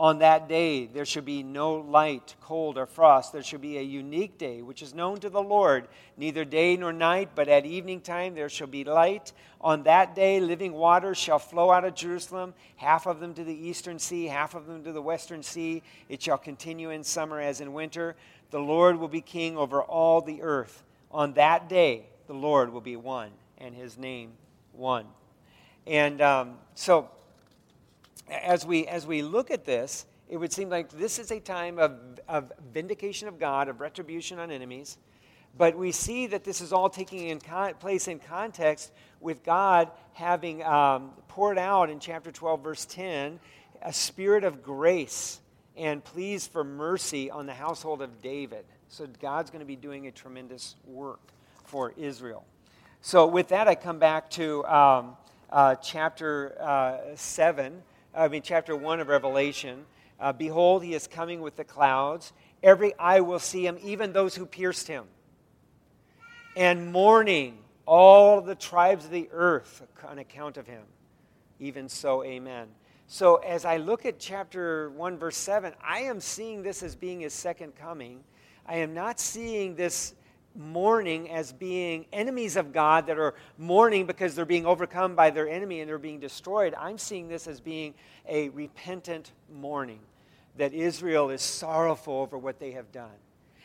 on 0.00 0.20
that 0.20 0.48
day, 0.48 0.86
there 0.86 1.04
shall 1.04 1.22
be 1.22 1.42
no 1.42 1.74
light, 1.74 2.34
cold, 2.40 2.78
or 2.78 2.86
frost. 2.86 3.34
There 3.34 3.42
shall 3.42 3.58
be 3.58 3.76
a 3.76 3.82
unique 3.82 4.38
day, 4.38 4.62
which 4.62 4.80
is 4.80 4.94
known 4.94 5.20
to 5.20 5.28
the 5.28 5.42
Lord, 5.42 5.88
neither 6.16 6.42
day 6.42 6.74
nor 6.78 6.90
night, 6.90 7.32
but 7.34 7.48
at 7.48 7.66
evening 7.66 8.00
time 8.00 8.34
there 8.34 8.48
shall 8.48 8.66
be 8.66 8.82
light. 8.82 9.34
On 9.60 9.82
that 9.82 10.14
day, 10.14 10.40
living 10.40 10.72
waters 10.72 11.18
shall 11.18 11.38
flow 11.38 11.70
out 11.70 11.84
of 11.84 11.94
Jerusalem, 11.94 12.54
half 12.76 13.04
of 13.04 13.20
them 13.20 13.34
to 13.34 13.44
the 13.44 13.52
eastern 13.52 13.98
sea, 13.98 14.24
half 14.24 14.54
of 14.54 14.66
them 14.66 14.82
to 14.84 14.92
the 14.92 15.02
western 15.02 15.42
sea. 15.42 15.82
It 16.08 16.22
shall 16.22 16.38
continue 16.38 16.88
in 16.88 17.04
summer 17.04 17.38
as 17.38 17.60
in 17.60 17.74
winter. 17.74 18.16
The 18.52 18.58
Lord 18.58 18.96
will 18.96 19.06
be 19.06 19.20
king 19.20 19.58
over 19.58 19.82
all 19.82 20.22
the 20.22 20.40
earth. 20.40 20.82
On 21.12 21.34
that 21.34 21.68
day, 21.68 22.06
the 22.26 22.32
Lord 22.32 22.72
will 22.72 22.80
be 22.80 22.96
one, 22.96 23.32
and 23.58 23.74
his 23.74 23.98
name 23.98 24.32
one. 24.72 25.04
And 25.86 26.22
um, 26.22 26.54
so, 26.74 27.10
as 28.30 28.64
we, 28.64 28.86
as 28.86 29.06
we 29.06 29.22
look 29.22 29.50
at 29.50 29.64
this, 29.64 30.06
it 30.28 30.36
would 30.36 30.52
seem 30.52 30.68
like 30.68 30.90
this 30.90 31.18
is 31.18 31.30
a 31.30 31.40
time 31.40 31.78
of, 31.78 31.98
of 32.28 32.52
vindication 32.72 33.28
of 33.28 33.38
God, 33.38 33.68
of 33.68 33.80
retribution 33.80 34.38
on 34.38 34.50
enemies. 34.50 34.96
But 35.58 35.76
we 35.76 35.90
see 35.90 36.28
that 36.28 36.44
this 36.44 36.60
is 36.60 36.72
all 36.72 36.88
taking 36.88 37.28
in 37.28 37.40
con- 37.40 37.74
place 37.74 38.06
in 38.06 38.20
context 38.20 38.92
with 39.20 39.42
God 39.42 39.90
having 40.12 40.62
um, 40.62 41.10
poured 41.26 41.58
out 41.58 41.90
in 41.90 41.98
chapter 41.98 42.30
12, 42.30 42.62
verse 42.62 42.84
10, 42.86 43.40
a 43.82 43.92
spirit 43.92 44.44
of 44.44 44.62
grace 44.62 45.40
and 45.76 46.04
pleas 46.04 46.46
for 46.46 46.62
mercy 46.62 47.30
on 47.30 47.46
the 47.46 47.54
household 47.54 48.00
of 48.00 48.22
David. 48.22 48.64
So 48.88 49.06
God's 49.20 49.50
going 49.50 49.60
to 49.60 49.66
be 49.66 49.76
doing 49.76 50.06
a 50.06 50.12
tremendous 50.12 50.76
work 50.84 51.20
for 51.64 51.92
Israel. 51.96 52.44
So, 53.02 53.26
with 53.26 53.48
that, 53.48 53.66
I 53.66 53.76
come 53.76 53.98
back 53.98 54.28
to 54.32 54.64
um, 54.66 55.16
uh, 55.48 55.76
chapter 55.76 56.60
uh, 56.60 56.98
7 57.14 57.82
I 58.14 58.28
mean, 58.28 58.42
chapter 58.42 58.74
1 58.76 59.00
of 59.00 59.08
Revelation. 59.08 59.84
Uh, 60.18 60.32
Behold, 60.32 60.82
he 60.82 60.94
is 60.94 61.06
coming 61.06 61.40
with 61.40 61.56
the 61.56 61.64
clouds. 61.64 62.32
Every 62.62 62.96
eye 62.98 63.20
will 63.20 63.38
see 63.38 63.66
him, 63.66 63.78
even 63.82 64.12
those 64.12 64.34
who 64.34 64.46
pierced 64.46 64.88
him. 64.88 65.04
And 66.56 66.92
mourning 66.92 67.58
all 67.86 68.40
the 68.40 68.54
tribes 68.54 69.04
of 69.04 69.10
the 69.10 69.28
earth 69.32 69.86
on 70.06 70.18
account 70.18 70.56
of 70.56 70.66
him. 70.66 70.82
Even 71.58 71.88
so, 71.88 72.24
amen. 72.24 72.68
So, 73.06 73.36
as 73.36 73.64
I 73.64 73.78
look 73.78 74.06
at 74.06 74.18
chapter 74.18 74.90
1, 74.90 75.18
verse 75.18 75.36
7, 75.36 75.72
I 75.82 76.00
am 76.00 76.20
seeing 76.20 76.62
this 76.62 76.82
as 76.82 76.94
being 76.94 77.20
his 77.20 77.32
second 77.32 77.74
coming. 77.76 78.22
I 78.66 78.76
am 78.76 78.94
not 78.94 79.18
seeing 79.18 79.74
this 79.74 80.14
mourning 80.54 81.30
as 81.30 81.52
being 81.52 82.06
enemies 82.12 82.56
of 82.56 82.72
God 82.72 83.06
that 83.06 83.18
are 83.18 83.34
mourning 83.56 84.06
because 84.06 84.34
they're 84.34 84.44
being 84.44 84.66
overcome 84.66 85.14
by 85.14 85.30
their 85.30 85.48
enemy 85.48 85.80
and 85.80 85.88
they're 85.88 85.98
being 85.98 86.20
destroyed. 86.20 86.74
I'm 86.78 86.98
seeing 86.98 87.28
this 87.28 87.46
as 87.46 87.60
being 87.60 87.94
a 88.28 88.48
repentant 88.50 89.32
mourning, 89.52 90.00
that 90.56 90.72
Israel 90.72 91.30
is 91.30 91.42
sorrowful 91.42 92.14
over 92.14 92.36
what 92.36 92.58
they 92.58 92.72
have 92.72 92.90
done. 92.92 93.10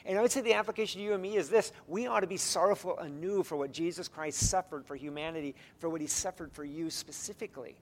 And 0.06 0.20
I 0.20 0.22
would 0.22 0.32
say 0.32 0.42
the 0.42 0.54
application 0.54 1.00
to 1.00 1.06
you 1.06 1.14
and 1.14 1.22
me 1.22 1.36
is 1.36 1.50
this 1.50 1.72
we 1.88 2.06
ought 2.06 2.20
to 2.20 2.28
be 2.28 2.38
sorrowful 2.38 2.98
anew 3.00 3.42
for 3.42 3.56
what 3.56 3.72
Jesus 3.72 4.08
Christ 4.08 4.40
suffered 4.40 4.86
for 4.86 4.96
humanity, 4.96 5.56
for 5.80 5.90
what 5.90 6.00
he 6.00 6.08
suffered 6.08 6.52
for 6.52 6.64
you 6.64 6.90
specifically. 6.90 7.76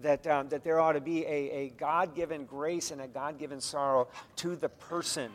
That, 0.00 0.26
um, 0.26 0.48
that 0.48 0.64
there 0.64 0.80
ought 0.80 0.94
to 0.94 1.00
be 1.02 1.26
a, 1.26 1.50
a 1.50 1.72
God 1.76 2.14
given 2.14 2.46
grace 2.46 2.90
and 2.90 3.02
a 3.02 3.06
God 3.06 3.38
given 3.38 3.60
sorrow 3.60 4.08
to 4.36 4.56
the 4.56 4.70
person 4.70 5.30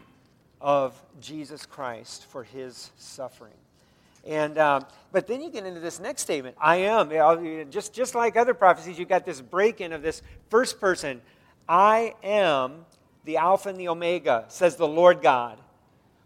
of 0.65 0.99
Jesus 1.21 1.63
Christ 1.63 2.25
for 2.25 2.43
his 2.43 2.89
suffering. 2.97 3.53
And, 4.25 4.57
um, 4.57 4.83
but 5.11 5.27
then 5.27 5.39
you 5.39 5.51
get 5.51 5.63
into 5.63 5.79
this 5.79 5.99
next 5.99 6.23
statement 6.23 6.57
I 6.59 6.77
am. 6.77 7.69
Just, 7.69 7.93
just 7.93 8.15
like 8.15 8.35
other 8.35 8.55
prophecies, 8.55 8.97
you've 8.97 9.07
got 9.07 9.27
this 9.27 9.41
break 9.41 9.79
in 9.79 9.93
of 9.93 10.01
this 10.01 10.23
first 10.49 10.79
person. 10.79 11.21
I 11.69 12.15
am 12.23 12.83
the 13.25 13.37
Alpha 13.37 13.69
and 13.69 13.79
the 13.79 13.89
Omega, 13.89 14.45
says 14.47 14.75
the 14.75 14.87
Lord 14.87 15.21
God, 15.21 15.59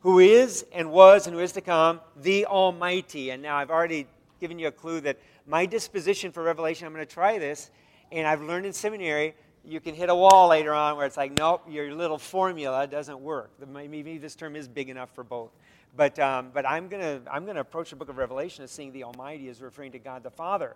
who 0.04 0.20
is 0.20 0.66
and 0.72 0.90
was 0.90 1.28
and 1.28 1.36
who 1.36 1.42
is 1.42 1.52
to 1.52 1.62
come, 1.62 2.00
the 2.16 2.46
Almighty. 2.46 3.32
And 3.32 3.44
now 3.44 3.58
I've 3.58 3.70
already 3.70 4.08
given 4.40 4.58
you 4.58 4.68
a 4.68 4.72
clue 4.72 5.02
that 5.02 5.20
my 5.46 5.66
disposition 5.66 6.32
for 6.32 6.44
revelation, 6.44 6.88
I'm 6.88 6.94
going 6.94 7.06
to 7.06 7.14
try 7.14 7.40
this, 7.40 7.72
and 8.10 8.26
I've 8.26 8.42
learned 8.42 8.66
in 8.66 8.72
seminary 8.72 9.36
you 9.66 9.80
can 9.80 9.96
hit 9.96 10.10
a 10.10 10.16
wall 10.16 10.50
later 10.50 10.74
on 10.74 10.98
where 10.98 11.06
it's 11.06 11.18
like, 11.18 11.38
nope, 11.38 11.64
your 11.70 11.94
little 11.94 12.18
formula 12.18 12.88
doesn't 12.88 13.20
work. 13.20 13.52
Maybe 13.68 14.18
this 14.18 14.36
term 14.36 14.56
is 14.56 14.68
big 14.68 14.90
enough 14.90 15.10
for 15.14 15.24
both. 15.24 15.52
But, 15.96 16.18
um, 16.20 16.52
but 16.54 16.66
I'm 16.66 16.88
going 16.88 17.02
to 17.02 17.22
I'm 17.32 17.46
gonna 17.46 17.62
approach 17.62 17.90
the 17.90 17.96
book 17.96 18.10
of 18.10 18.18
Revelation 18.18 18.64
as 18.64 18.72
seeing 18.72 18.92
the 18.92 19.04
Almighty 19.04 19.50
as 19.50 19.62
referring 19.62 19.92
to 19.94 20.00
God 20.00 20.24
the 20.24 20.30
Father. 20.30 20.76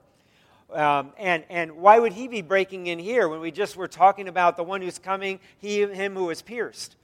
Um, 0.71 1.11
and, 1.17 1.43
and 1.49 1.73
why 1.73 1.99
would 1.99 2.13
he 2.13 2.27
be 2.27 2.41
breaking 2.41 2.87
in 2.87 2.97
here 2.97 3.27
when 3.27 3.39
we 3.39 3.51
just 3.51 3.75
were 3.75 3.87
talking 3.87 4.27
about 4.27 4.57
the 4.57 4.63
one 4.63 4.81
who's 4.81 4.97
coming, 4.97 5.39
he, 5.59 5.81
him 5.81 6.15
who 6.15 6.25
was 6.25 6.41
pierced? 6.41 6.95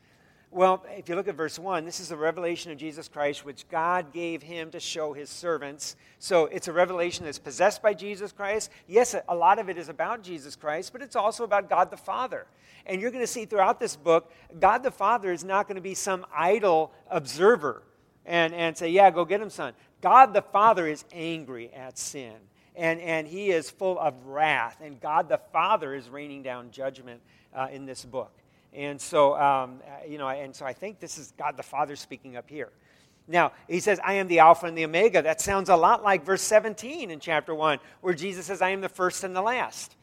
Well, 0.52 0.84
if 0.98 1.08
you 1.08 1.16
look 1.16 1.28
at 1.28 1.36
verse 1.36 1.60
1, 1.60 1.86
this 1.86 2.00
is 2.00 2.10
a 2.10 2.18
revelation 2.18 2.72
of 2.72 2.80
Jesus 2.80 3.08
Christ, 3.08 3.46
which 3.46 3.70
God 3.70 4.12
gave 4.12 4.42
him 4.42 4.72
to 4.72 4.80
show 4.80 5.14
his 5.14 5.30
servants. 5.30 5.96
So 6.18 6.46
it's 6.46 6.68
a 6.68 6.74
revelation 6.74 7.26
that's 7.26 7.38
possessed 7.38 7.84
by 7.84 7.94
Jesus 7.94 8.32
Christ. 8.32 8.72
Yes, 8.88 9.16
a 9.28 9.36
lot 9.36 9.60
of 9.60 9.70
it 9.70 9.78
is 9.78 9.90
about 9.90 10.24
Jesus 10.24 10.56
Christ, 10.56 10.92
but 10.92 11.04
it's 11.04 11.16
also 11.16 11.44
about 11.44 11.70
God 11.70 11.92
the 11.92 11.98
Father. 11.98 12.48
And 12.88 13.00
you're 13.00 13.12
going 13.12 13.24
to 13.24 13.28
see 13.28 13.46
throughout 13.46 13.80
this 13.80 13.96
book, 13.96 14.32
God 14.60 14.82
the 14.82 14.90
Father 14.90 15.32
is 15.32 15.44
not 15.44 15.68
going 15.68 15.76
to 15.76 15.82
be 15.82 15.94
some 15.94 16.26
idle 16.36 16.92
observer 17.12 17.84
and, 18.26 18.52
and 18.56 18.76
say, 18.76 18.90
Yeah, 18.90 19.12
go 19.12 19.26
get 19.26 19.42
him, 19.42 19.52
son. 19.52 19.74
God 20.02 20.34
the 20.34 20.42
Father 20.42 20.88
is 20.88 21.06
angry 21.12 21.72
at 21.74 22.00
sin, 22.00 22.34
and, 22.76 23.00
and 23.02 23.28
he 23.28 23.52
is 23.52 23.70
full 23.70 24.00
of 24.00 24.26
wrath. 24.26 24.78
And 24.82 25.00
God 25.00 25.30
the 25.30 25.40
Father 25.54 25.94
is 25.94 26.10
raining 26.10 26.42
down 26.42 26.72
judgment 26.72 27.22
uh, 27.54 27.68
in 27.72 27.86
this 27.86 28.04
book. 28.04 28.32
And 28.74 29.00
so, 29.02 29.40
um, 29.40 29.82
you 30.08 30.18
know, 30.18 30.28
and 30.30 30.56
so 30.56 30.66
I 30.66 30.74
think 30.74 31.00
this 31.00 31.18
is 31.18 31.34
God 31.38 31.58
the 31.58 31.64
Father 31.64 31.96
speaking 31.96 32.38
up 32.38 32.50
here. 32.50 32.70
Now, 33.28 33.52
he 33.68 33.80
says, 33.80 34.00
I 34.04 34.14
am 34.14 34.28
the 34.28 34.40
Alpha 34.40 34.66
and 34.66 34.78
the 34.78 34.86
Omega. 34.86 35.22
That 35.22 35.40
sounds 35.40 35.70
a 35.70 35.76
lot 35.76 36.04
like 36.04 36.26
verse 36.26 36.42
17 36.42 37.12
in 37.12 37.20
chapter 37.20 37.54
1, 37.54 37.80
where 38.02 38.14
Jesus 38.14 38.48
says, 38.48 38.62
I 38.62 38.70
am 38.70 38.82
the 38.82 38.90
first 38.90 39.24
and 39.24 39.36
the 39.36 39.42
last. 39.42 39.96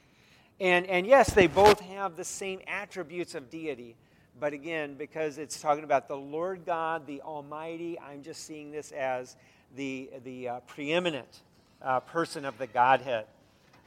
And, 0.60 0.86
and 0.86 1.06
yes, 1.06 1.34
they 1.34 1.48
both 1.48 1.80
have 1.80 2.16
the 2.16 2.24
same 2.24 2.60
attributes 2.68 3.34
of 3.34 3.50
deity. 3.50 3.96
But 4.38 4.52
again, 4.52 4.94
because 4.94 5.38
it's 5.38 5.60
talking 5.60 5.82
about 5.82 6.08
the 6.08 6.16
Lord 6.16 6.64
God, 6.64 7.06
the 7.06 7.20
Almighty, 7.22 7.98
I'm 7.98 8.22
just 8.22 8.44
seeing 8.44 8.70
this 8.70 8.92
as 8.92 9.34
the, 9.74 10.10
the 10.24 10.48
uh, 10.48 10.60
preeminent 10.60 11.40
uh, 11.82 12.00
person 12.00 12.44
of 12.44 12.56
the 12.58 12.66
Godhead. 12.66 13.26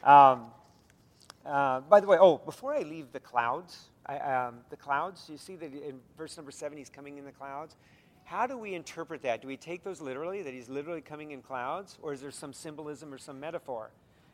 Um, 0.03 0.45
uh, 1.45 1.79
by 1.81 2.00
the 2.00 2.07
way, 2.07 2.17
oh, 2.19 2.39
before 2.39 2.74
I 2.74 2.79
leave 2.79 3.12
the 3.12 3.19
clouds, 3.19 3.89
I, 4.10 4.48
um, 4.48 4.56
the 4.72 4.75
clouds, 4.75 5.30
you 5.30 5.38
see 5.38 5.56
that 5.58 5.72
in 5.72 6.00
verse 6.18 6.36
number 6.36 6.51
seven, 6.51 6.78
he's 6.78 6.89
coming 6.89 7.20
in 7.20 7.25
the 7.25 7.32
clouds. 7.32 7.75
How 8.24 8.48
do 8.48 8.58
we 8.58 8.74
interpret 8.74 9.22
that? 9.22 9.42
Do 9.42 9.48
we 9.48 9.58
take 9.58 9.84
those 9.84 10.01
literally, 10.01 10.42
that 10.42 10.54
he's 10.54 10.68
literally 10.68 11.01
coming 11.01 11.32
in 11.32 11.42
clouds, 11.42 11.98
or 12.01 12.13
is 12.13 12.22
there 12.22 12.32
some 12.32 12.51
symbolism 12.51 13.13
or 13.13 13.20
some 13.20 13.39
metaphor? 13.39 13.92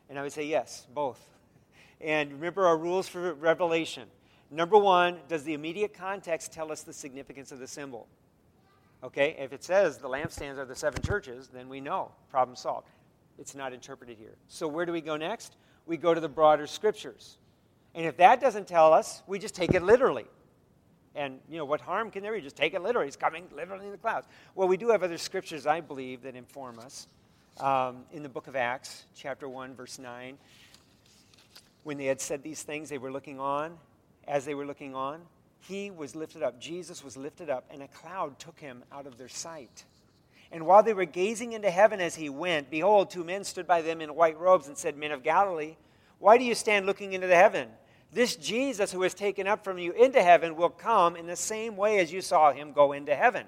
And 0.10 0.18
I 0.18 0.22
would 0.22 0.32
say 0.32 0.46
yes, 0.46 0.88
both. 0.94 1.20
And 2.00 2.32
remember 2.32 2.66
our 2.66 2.78
rules 2.78 3.10
for 3.10 3.34
Revelation. 3.34 4.08
Number 4.50 4.78
one, 4.78 5.18
does 5.28 5.44
the 5.44 5.54
immediate 5.54 5.94
context 5.94 6.54
tell 6.54 6.72
us 6.72 6.84
the 6.84 6.94
significance 6.94 7.52
of 7.52 7.60
the 7.60 7.68
symbol? 7.68 8.08
Okay, 9.04 9.36
if 9.38 9.52
it 9.52 9.64
says 9.64 9.98
the 9.98 10.08
lampstands 10.08 10.58
are 10.58 10.66
the 10.66 10.76
seven 10.76 11.02
churches, 11.02 11.50
then 11.54 11.68
we 11.68 11.82
know, 11.82 12.12
problem 12.30 12.56
solved. 12.56 12.88
It's 13.38 13.56
not 13.56 13.74
interpreted 13.74 14.18
here. 14.18 14.36
So 14.48 14.68
where 14.68 14.86
do 14.86 14.94
we 14.94 15.02
go 15.02 15.18
next? 15.18 15.58
We 15.86 15.98
go 15.98 16.14
to 16.14 16.22
the 16.22 16.30
broader 16.30 16.66
scriptures. 16.66 17.38
And 17.96 18.06
if 18.06 18.18
that 18.18 18.42
doesn't 18.42 18.68
tell 18.68 18.94
us, 18.94 19.24
we 19.26 19.40
just 19.40 19.56
take 19.56 19.74
it 19.74 19.82
literally. 19.82 20.26
And, 21.16 21.40
you 21.50 21.58
know, 21.58 21.64
what 21.64 21.80
harm 21.80 22.12
can 22.12 22.22
there 22.22 22.34
be? 22.34 22.42
Just 22.42 22.58
take 22.58 22.74
it 22.74 22.82
literally. 22.82 23.08
He's 23.08 23.16
coming 23.16 23.48
literally 23.56 23.86
in 23.86 23.92
the 23.94 23.98
clouds. 23.98 24.28
Well, 24.54 24.68
we 24.68 24.76
do 24.76 24.90
have 24.90 25.02
other 25.02 25.18
scriptures, 25.18 25.66
I 25.66 25.80
believe, 25.80 26.24
that 26.24 26.36
inform 26.36 26.78
us. 26.78 27.08
Um, 27.58 28.04
in 28.12 28.22
the 28.22 28.28
book 28.28 28.48
of 28.48 28.58
Acts, 28.58 29.06
chapter 29.16 29.48
1, 29.48 29.76
verse 29.76 29.98
9, 29.98 30.38
when 31.84 31.98
they 31.98 32.06
had 32.06 32.20
said 32.20 32.44
these 32.44 32.64
things, 32.64 32.90
they 32.90 32.98
were 32.98 33.14
looking 33.14 33.40
on. 33.40 33.78
As 34.28 34.44
they 34.44 34.56
were 34.56 34.66
looking 34.66 34.94
on, 34.94 35.22
he 35.62 35.90
was 35.90 36.18
lifted 36.18 36.44
up. 36.44 36.60
Jesus 36.60 37.02
was 37.02 37.16
lifted 37.16 37.50
up, 37.50 37.64
and 37.70 37.82
a 37.82 37.88
cloud 37.88 38.38
took 38.40 38.60
him 38.60 38.84
out 38.92 39.08
of 39.08 39.18
their 39.18 39.30
sight. 39.30 39.86
And 40.52 40.66
while 40.66 40.84
they 40.84 40.94
were 40.94 41.06
gazing 41.06 41.54
into 41.54 41.72
heaven 41.72 42.02
as 42.02 42.16
he 42.16 42.28
went, 42.28 42.70
behold, 42.70 43.10
two 43.10 43.24
men 43.24 43.46
stood 43.46 43.66
by 43.68 43.82
them 43.82 44.02
in 44.02 44.16
white 44.16 44.38
robes 44.38 44.68
and 44.68 44.78
said, 44.78 44.98
Men 44.98 45.12
of 45.12 45.24
Galilee, 45.24 45.78
why 46.20 46.38
do 46.38 46.44
you 46.44 46.56
stand 46.56 46.86
looking 46.86 47.14
into 47.14 47.28
the 47.28 47.36
heaven? 47.36 47.70
This 48.16 48.38
Jesus 48.38 48.94
who 48.94 49.00
was 49.00 49.14
taken 49.14 49.46
up 49.46 49.66
from 49.66 49.78
you 49.78 49.92
into 49.92 50.24
heaven 50.24 50.56
will 50.56 50.70
come 50.70 51.18
in 51.18 51.28
the 51.28 51.36
same 51.36 51.76
way 51.76 52.00
as 52.00 52.14
you 52.14 52.22
saw 52.22 52.54
him 52.54 52.72
go 52.72 52.94
into 52.94 53.14
heaven. 53.14 53.46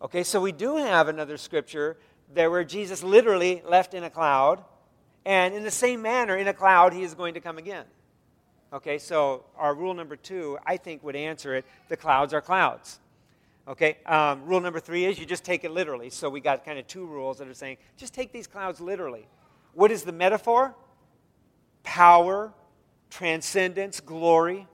Okay, 0.00 0.22
so 0.22 0.40
we 0.40 0.52
do 0.52 0.76
have 0.76 1.08
another 1.08 1.36
scripture 1.36 1.96
there 2.32 2.48
where 2.48 2.62
Jesus 2.62 3.02
literally 3.02 3.60
left 3.68 3.92
in 3.92 4.04
a 4.04 4.10
cloud, 4.10 4.62
and 5.26 5.52
in 5.52 5.64
the 5.64 5.70
same 5.72 6.00
manner, 6.00 6.36
in 6.36 6.46
a 6.46 6.54
cloud, 6.54 6.92
he 6.92 7.02
is 7.02 7.14
going 7.14 7.34
to 7.34 7.40
come 7.40 7.58
again. 7.58 7.86
Okay, 8.72 8.98
so 8.98 9.44
our 9.56 9.74
rule 9.74 9.94
number 9.94 10.14
two, 10.14 10.56
I 10.64 10.76
think, 10.76 11.02
would 11.02 11.16
answer 11.16 11.56
it 11.56 11.64
the 11.88 11.96
clouds 11.96 12.32
are 12.32 12.40
clouds. 12.40 13.00
Okay, 13.66 13.96
um, 14.06 14.44
rule 14.44 14.60
number 14.60 14.78
three 14.78 15.06
is 15.06 15.18
you 15.18 15.26
just 15.26 15.44
take 15.44 15.64
it 15.64 15.72
literally. 15.72 16.08
So 16.08 16.30
we 16.30 16.38
got 16.38 16.64
kind 16.64 16.78
of 16.78 16.86
two 16.86 17.04
rules 17.04 17.38
that 17.38 17.48
are 17.48 17.54
saying 17.54 17.78
just 17.96 18.14
take 18.14 18.30
these 18.30 18.46
clouds 18.46 18.80
literally. 18.80 19.26
What 19.72 19.90
is 19.90 20.04
the 20.04 20.12
metaphor? 20.12 20.76
Power, 21.82 22.52
transcendence, 23.14 24.00
glory. 24.00 24.66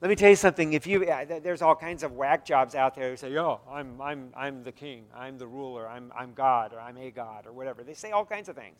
Let 0.00 0.08
me 0.08 0.16
tell 0.16 0.30
you 0.30 0.36
something. 0.36 0.72
If 0.72 0.86
you, 0.86 1.04
there's 1.04 1.62
all 1.62 1.76
kinds 1.76 2.02
of 2.02 2.12
whack 2.12 2.44
jobs 2.44 2.74
out 2.74 2.94
there 2.94 3.10
who 3.10 3.16
say, 3.16 3.36
"Oh, 3.38 3.60
I'm, 3.70 4.00
I'm, 4.00 4.32
I'm 4.36 4.62
the 4.64 4.72
king. 4.72 5.04
I'm 5.14 5.38
the 5.38 5.46
ruler. 5.46 5.88
I'm, 5.88 6.12
I'm 6.14 6.34
God, 6.34 6.72
or 6.74 6.80
I'm 6.80 6.98
a 6.98 7.10
God, 7.10 7.46
or 7.46 7.52
whatever." 7.52 7.84
They 7.84 7.94
say 7.94 8.10
all 8.10 8.26
kinds 8.26 8.48
of 8.48 8.56
things. 8.56 8.76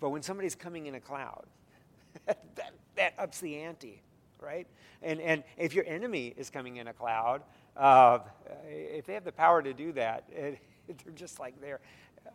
But 0.00 0.10
when 0.10 0.22
somebody's 0.22 0.54
coming 0.54 0.86
in 0.86 0.94
a 0.94 1.00
cloud, 1.00 1.46
that, 2.26 2.72
that 2.96 3.14
ups 3.18 3.40
the 3.40 3.56
ante, 3.56 4.02
right? 4.38 4.66
And, 5.02 5.20
and 5.20 5.42
if 5.56 5.74
your 5.74 5.84
enemy 5.86 6.34
is 6.36 6.50
coming 6.50 6.76
in 6.76 6.88
a 6.88 6.92
cloud, 6.92 7.42
uh, 7.76 8.18
if 8.68 9.06
they 9.06 9.14
have 9.14 9.24
the 9.24 9.32
power 9.32 9.62
to 9.62 9.72
do 9.72 9.92
that, 9.92 10.24
it, 10.32 10.58
they're 11.04 11.14
just 11.14 11.40
like 11.40 11.58
they're, 11.60 11.80
uh, 12.26 12.30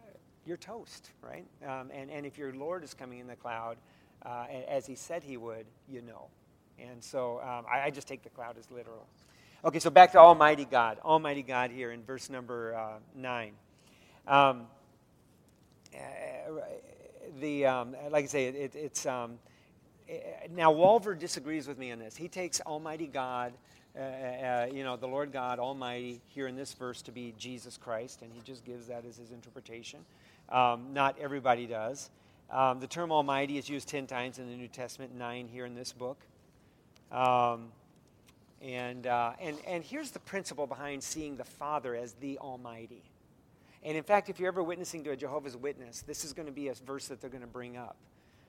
you're 0.45 0.57
toast, 0.57 1.11
right? 1.21 1.45
Um, 1.65 1.91
and, 1.93 2.09
and 2.09 2.25
if 2.25 2.37
your 2.37 2.53
Lord 2.53 2.83
is 2.83 2.93
coming 2.93 3.19
in 3.19 3.27
the 3.27 3.35
cloud, 3.35 3.77
uh, 4.25 4.45
as 4.67 4.85
he 4.85 4.95
said 4.95 5.23
he 5.23 5.37
would, 5.37 5.65
you 5.87 6.01
know. 6.01 6.27
And 6.79 7.03
so 7.03 7.39
um, 7.41 7.65
I, 7.71 7.81
I, 7.81 7.89
just 7.89 8.07
take 8.07 8.23
the 8.23 8.29
cloud 8.29 8.57
as 8.57 8.69
literal. 8.69 9.05
Okay, 9.63 9.79
so 9.79 9.89
back 9.89 10.11
to 10.11 10.17
Almighty 10.17 10.65
God. 10.65 10.97
Almighty 11.03 11.41
God 11.41 11.71
here 11.71 11.91
in 11.91 12.03
verse 12.03 12.29
number 12.29 12.75
uh, 12.75 12.99
9. 13.15 13.51
Um, 14.27 14.67
uh, 15.93 15.97
the, 17.39 17.65
um, 17.65 17.95
like 18.09 18.25
I 18.25 18.27
say, 18.27 18.47
it, 18.47 18.75
it's. 18.75 19.05
Um, 19.05 19.39
eh, 20.09 20.19
now, 20.53 20.73
Walvoord 20.73 21.19
disagrees 21.19 21.67
with 21.67 21.77
me 21.77 21.91
on 21.91 21.99
this. 21.99 22.15
He 22.15 22.27
takes 22.27 22.59
Almighty 22.61 23.07
God, 23.07 23.53
uh, 23.97 24.01
uh, 24.01 24.67
you 24.71 24.83
know, 24.83 24.97
the 24.97 25.07
Lord 25.07 25.31
God 25.31 25.59
Almighty 25.59 26.21
here 26.27 26.47
in 26.47 26.55
this 26.55 26.73
verse 26.73 27.01
to 27.03 27.11
be 27.11 27.33
Jesus 27.37 27.77
Christ, 27.77 28.21
and 28.21 28.31
he 28.33 28.41
just 28.41 28.65
gives 28.65 28.87
that 28.87 29.05
as 29.05 29.17
his 29.17 29.31
interpretation. 29.31 29.99
Um, 30.49 30.93
not 30.93 31.15
everybody 31.19 31.65
does. 31.65 32.09
Um, 32.49 32.79
the 32.79 32.87
term 32.87 33.11
Almighty 33.11 33.57
is 33.57 33.67
used 33.67 33.87
10 33.87 34.07
times 34.07 34.39
in 34.39 34.47
the 34.47 34.55
New 34.55 34.67
Testament, 34.67 35.15
nine 35.15 35.47
here 35.47 35.65
in 35.65 35.75
this 35.75 35.91
book. 35.91 36.19
Um, 37.11 37.69
and, 38.61 39.07
uh, 39.07 39.33
and, 39.39 39.57
and 39.67 39.83
here's 39.83 40.11
the 40.11 40.19
principle 40.19 40.67
behind 40.67 41.03
seeing 41.03 41.37
the 41.37 41.43
Father 41.43 41.95
as 41.95 42.13
the 42.13 42.37
Almighty. 42.39 43.03
And 43.83 43.95
in 43.95 44.03
fact, 44.03 44.29
if 44.29 44.39
you're 44.39 44.47
ever 44.47 44.63
witnessing 44.63 45.03
to 45.03 45.11
a 45.11 45.15
Jehovah's 45.15 45.55
Witness, 45.55 46.01
this 46.01 46.25
is 46.25 46.33
going 46.33 46.47
to 46.47 46.51
be 46.51 46.69
a 46.69 46.73
verse 46.73 47.07
that 47.07 47.21
they're 47.21 47.29
going 47.29 47.41
to 47.41 47.47
bring 47.47 47.77
up. 47.77 47.97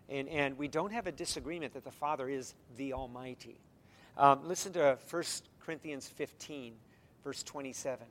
And, 0.08 0.28
and 0.28 0.56
we 0.56 0.68
don't 0.68 0.92
have 0.92 1.06
a 1.06 1.12
disagreement 1.12 1.74
that 1.74 1.84
the 1.84 1.90
Father 1.90 2.28
is 2.28 2.54
the 2.76 2.92
Almighty. 2.92 3.58
Um, 4.16 4.48
listen 4.48 4.72
to 4.74 4.98
1 5.10 5.22
Corinthians 5.60 6.08
15, 6.08 6.74
verse 7.22 7.42
27. 7.42 8.06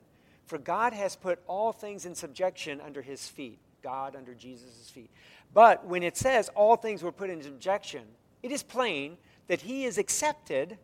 For 0.46 0.60
God 0.60 0.94
has 0.94 1.16
put 1.16 1.40
all 1.48 1.72
things 1.72 2.06
in 2.06 2.14
subjection 2.14 2.80
under 2.80 3.02
his 3.02 3.28
feet. 3.28 3.58
God 3.86 4.16
under 4.16 4.34
Jesus' 4.34 4.90
feet. 4.90 5.12
But 5.54 5.86
when 5.86 6.02
it 6.02 6.18
says 6.18 6.50
all 6.56 6.76
things 6.76 7.04
were 7.04 7.12
put 7.12 7.30
in 7.30 7.42
subjection, 7.44 8.02
it 8.42 8.52
is 8.52 8.64
plain 8.64 9.18
that 9.48 9.62
he 9.62 9.86
is 9.86 10.00
accepted 10.00 10.80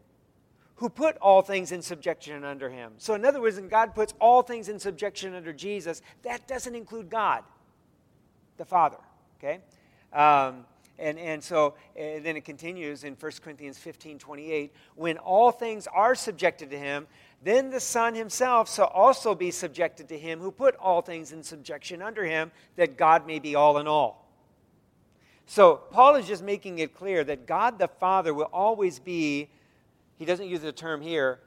who 0.76 0.88
put 0.88 1.18
all 1.18 1.42
things 1.42 1.72
in 1.72 1.82
subjection 1.82 2.44
under 2.44 2.70
him. 2.70 2.94
So, 2.98 3.16
in 3.16 3.26
other 3.26 3.42
words, 3.42 3.56
when 3.56 3.68
God 3.68 3.96
puts 3.96 4.14
all 4.20 4.44
things 4.44 4.70
in 4.70 4.80
subjection 4.80 5.34
under 5.34 5.52
Jesus, 5.52 6.02
that 6.22 6.48
doesn't 6.48 6.76
include 6.76 7.10
God, 7.10 7.44
the 8.58 8.66
Father. 8.66 8.98
Okay? 9.40 9.60
Um, 10.14 10.66
and, 11.00 11.18
and 11.18 11.44
so 11.44 11.74
and 11.96 12.24
then 12.24 12.38
it 12.38 12.46
continues 12.46 13.04
in 13.04 13.16
1 13.16 13.32
Corinthians 13.44 13.78
15 13.80 14.20
28. 14.20 14.74
When 14.96 15.18
all 15.18 15.52
things 15.52 15.88
are 15.88 16.14
subjected 16.14 16.70
to 16.70 16.78
him, 16.78 17.08
then 17.44 17.70
the 17.70 17.80
Son 17.80 18.14
himself 18.14 18.74
shall 18.74 18.88
also 18.88 19.34
be 19.34 19.52
subjected 19.52 20.10
to 20.10 20.18
him 20.18 20.40
who 20.40 20.52
put 20.52 20.76
all 20.76 21.02
things 21.02 21.32
in 21.32 21.44
subjection 21.44 22.02
under 22.02 22.24
him, 22.24 22.52
that 22.76 22.98
God 22.98 23.26
may 23.26 23.40
be 23.40 23.56
all 23.56 23.78
in 23.80 23.88
all. 23.88 24.28
So 25.48 25.82
Paul 25.92 26.16
is 26.16 26.28
just 26.28 26.44
making 26.44 26.80
it 26.80 26.96
clear 26.96 27.24
that 27.24 27.46
God 27.46 27.80
the 27.80 27.88
Father 27.88 28.34
will 28.34 28.50
always 28.54 29.00
be 29.00 29.50
he 30.22 30.26
doesn't 30.26 30.48
use 30.48 30.62
the 30.62 30.72
term 30.72 31.02
here, 31.02 31.40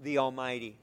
the 0.00 0.18
Almighty. 0.18 0.76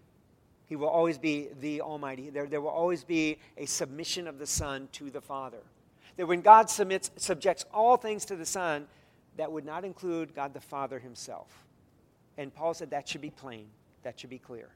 He 0.68 0.78
will 0.78 0.88
always 0.88 1.18
be 1.18 1.50
the 1.60 1.82
Almighty. 1.82 2.30
There, 2.30 2.48
there 2.48 2.62
will 2.62 2.70
always 2.70 3.04
be 3.04 3.38
a 3.58 3.66
submission 3.66 4.30
of 4.30 4.40
the 4.40 4.48
Son 4.48 4.88
to 4.94 5.10
the 5.10 5.20
Father. 5.20 5.58
That 6.16 6.26
when 6.26 6.40
God 6.40 6.70
submits, 6.70 7.12
subjects 7.18 7.66
all 7.74 7.98
things 7.98 8.24
to 8.26 8.38
the 8.38 8.46
Son, 8.46 8.88
that 9.36 9.52
would 9.52 9.66
not 9.66 9.84
include 9.84 10.34
God 10.34 10.54
the 10.54 10.62
Father 10.62 11.00
himself. 11.00 11.66
And 12.38 12.56
Paul 12.56 12.74
said 12.74 12.92
that 12.92 13.10
should 13.10 13.20
be 13.20 13.30
plain, 13.30 13.66
that 14.04 14.20
should 14.20 14.30
be 14.30 14.40
clear. 14.40 14.70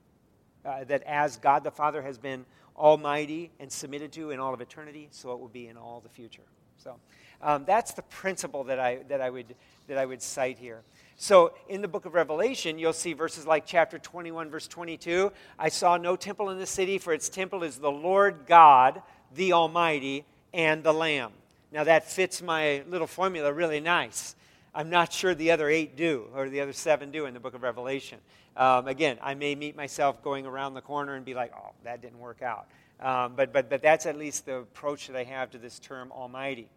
Uh, 0.65 0.83
that 0.85 1.03
as 1.03 1.37
God 1.37 1.63
the 1.63 1.71
Father 1.71 2.01
has 2.01 2.17
been 2.17 2.45
almighty 2.75 3.51
and 3.59 3.71
submitted 3.71 4.11
to 4.13 4.31
in 4.31 4.39
all 4.39 4.53
of 4.53 4.61
eternity, 4.61 5.07
so 5.11 5.31
it 5.31 5.39
will 5.39 5.47
be 5.47 5.67
in 5.67 5.77
all 5.77 5.99
the 6.01 6.09
future. 6.09 6.43
So 6.77 6.95
um, 7.41 7.65
that's 7.65 7.93
the 7.93 8.01
principle 8.03 8.63
that 8.65 8.79
I, 8.79 8.99
that, 9.07 9.21
I 9.21 9.29
would, 9.29 9.55
that 9.87 9.97
I 9.97 10.05
would 10.05 10.21
cite 10.21 10.57
here. 10.57 10.81
So 11.15 11.53
in 11.67 11.81
the 11.81 11.87
book 11.87 12.05
of 12.05 12.13
Revelation, 12.13 12.77
you'll 12.77 12.93
see 12.93 13.13
verses 13.13 13.47
like 13.47 13.65
chapter 13.65 13.97
21, 13.97 14.49
verse 14.49 14.67
22 14.67 15.31
I 15.57 15.69
saw 15.69 15.97
no 15.97 16.15
temple 16.15 16.49
in 16.49 16.59
the 16.59 16.65
city, 16.65 16.97
for 16.97 17.13
its 17.13 17.29
temple 17.29 17.63
is 17.63 17.77
the 17.77 17.91
Lord 17.91 18.45
God, 18.45 19.01
the 19.33 19.53
Almighty, 19.53 20.25
and 20.53 20.83
the 20.83 20.93
Lamb. 20.93 21.31
Now 21.71 21.83
that 21.83 22.09
fits 22.09 22.41
my 22.41 22.83
little 22.87 23.07
formula 23.07 23.51
really 23.51 23.79
nice. 23.79 24.35
I'm 24.77 24.91
not 24.91 25.11
sure 25.11 25.33
the 25.33 25.49
other 25.49 25.69
eight 25.69 25.97
do, 25.97 26.27
or 26.35 26.49
the 26.49 26.61
other 26.61 26.71
seven 26.71 27.09
do 27.09 27.25
in 27.25 27.33
the 27.33 27.39
book 27.39 27.55
of 27.55 27.63
Revelation. 27.63 28.19
Um, 28.55 28.87
again, 28.87 29.17
I 29.23 29.33
may 29.33 29.55
meet 29.55 29.75
myself 29.75 30.21
going 30.21 30.45
around 30.45 30.75
the 30.75 30.81
corner 30.81 31.15
and 31.15 31.25
be 31.25 31.33
like, 31.33 31.51
oh, 31.57 31.71
that 31.83 31.99
didn't 31.99 32.19
work 32.19 32.43
out. 32.43 32.67
Um, 32.99 33.33
but, 33.35 33.51
but, 33.51 33.71
but 33.71 33.81
that's 33.81 34.05
at 34.05 34.19
least 34.19 34.45
the 34.45 34.57
approach 34.57 35.07
that 35.07 35.15
I 35.15 35.23
have 35.23 35.49
to 35.49 35.57
this 35.57 35.79
term 35.79 36.11
Almighty. 36.11 36.69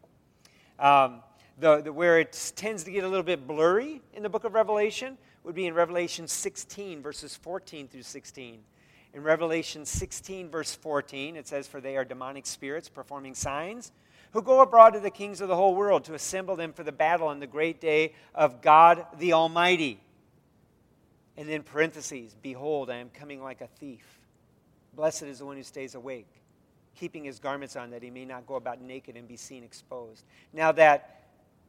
Um, 0.78 1.20
the, 1.58 1.82
the, 1.82 1.92
where 1.92 2.18
it 2.18 2.52
tends 2.56 2.84
to 2.84 2.90
get 2.90 3.04
a 3.04 3.08
little 3.08 3.22
bit 3.22 3.46
blurry 3.46 4.00
in 4.14 4.22
the 4.22 4.30
book 4.30 4.44
of 4.44 4.54
Revelation 4.54 5.18
would 5.44 5.54
be 5.54 5.66
in 5.66 5.74
Revelation 5.74 6.26
16, 6.26 7.02
verses 7.02 7.36
14 7.36 7.86
through 7.86 8.04
16. 8.04 8.60
In 9.12 9.22
Revelation 9.22 9.84
16, 9.84 10.48
verse 10.48 10.74
14, 10.74 11.36
it 11.36 11.46
says, 11.46 11.68
For 11.68 11.82
they 11.82 11.98
are 11.98 12.06
demonic 12.06 12.46
spirits 12.46 12.88
performing 12.88 13.34
signs, 13.34 13.92
who 14.32 14.42
go 14.42 14.60
abroad 14.60 14.90
to 14.90 15.00
the 15.00 15.10
kings 15.10 15.40
of 15.40 15.48
the 15.48 15.56
whole 15.56 15.74
world 15.74 16.04
to 16.04 16.14
assemble 16.14 16.56
them 16.56 16.72
for 16.72 16.84
the 16.84 16.92
battle 16.92 17.28
on 17.28 17.40
the 17.40 17.46
great 17.46 17.80
day 17.80 18.14
of 18.34 18.62
God 18.62 19.04
the 19.18 19.32
Almighty. 19.32 20.00
And 21.36 21.48
then 21.48 21.62
parentheses, 21.62 22.36
Behold, 22.42 22.90
I 22.90 22.96
am 22.96 23.10
coming 23.10 23.42
like 23.42 23.60
a 23.60 23.66
thief. 23.66 24.04
Blessed 24.94 25.22
is 25.22 25.38
the 25.38 25.46
one 25.46 25.56
who 25.56 25.62
stays 25.62 25.94
awake, 25.94 26.28
keeping 26.94 27.24
his 27.24 27.38
garments 27.38 27.76
on, 27.76 27.90
that 27.90 28.02
he 28.02 28.10
may 28.10 28.24
not 28.24 28.46
go 28.46 28.56
about 28.56 28.80
naked 28.80 29.16
and 29.16 29.26
be 29.26 29.36
seen 29.36 29.64
exposed. 29.64 30.24
Now, 30.52 30.72
that 30.72 31.28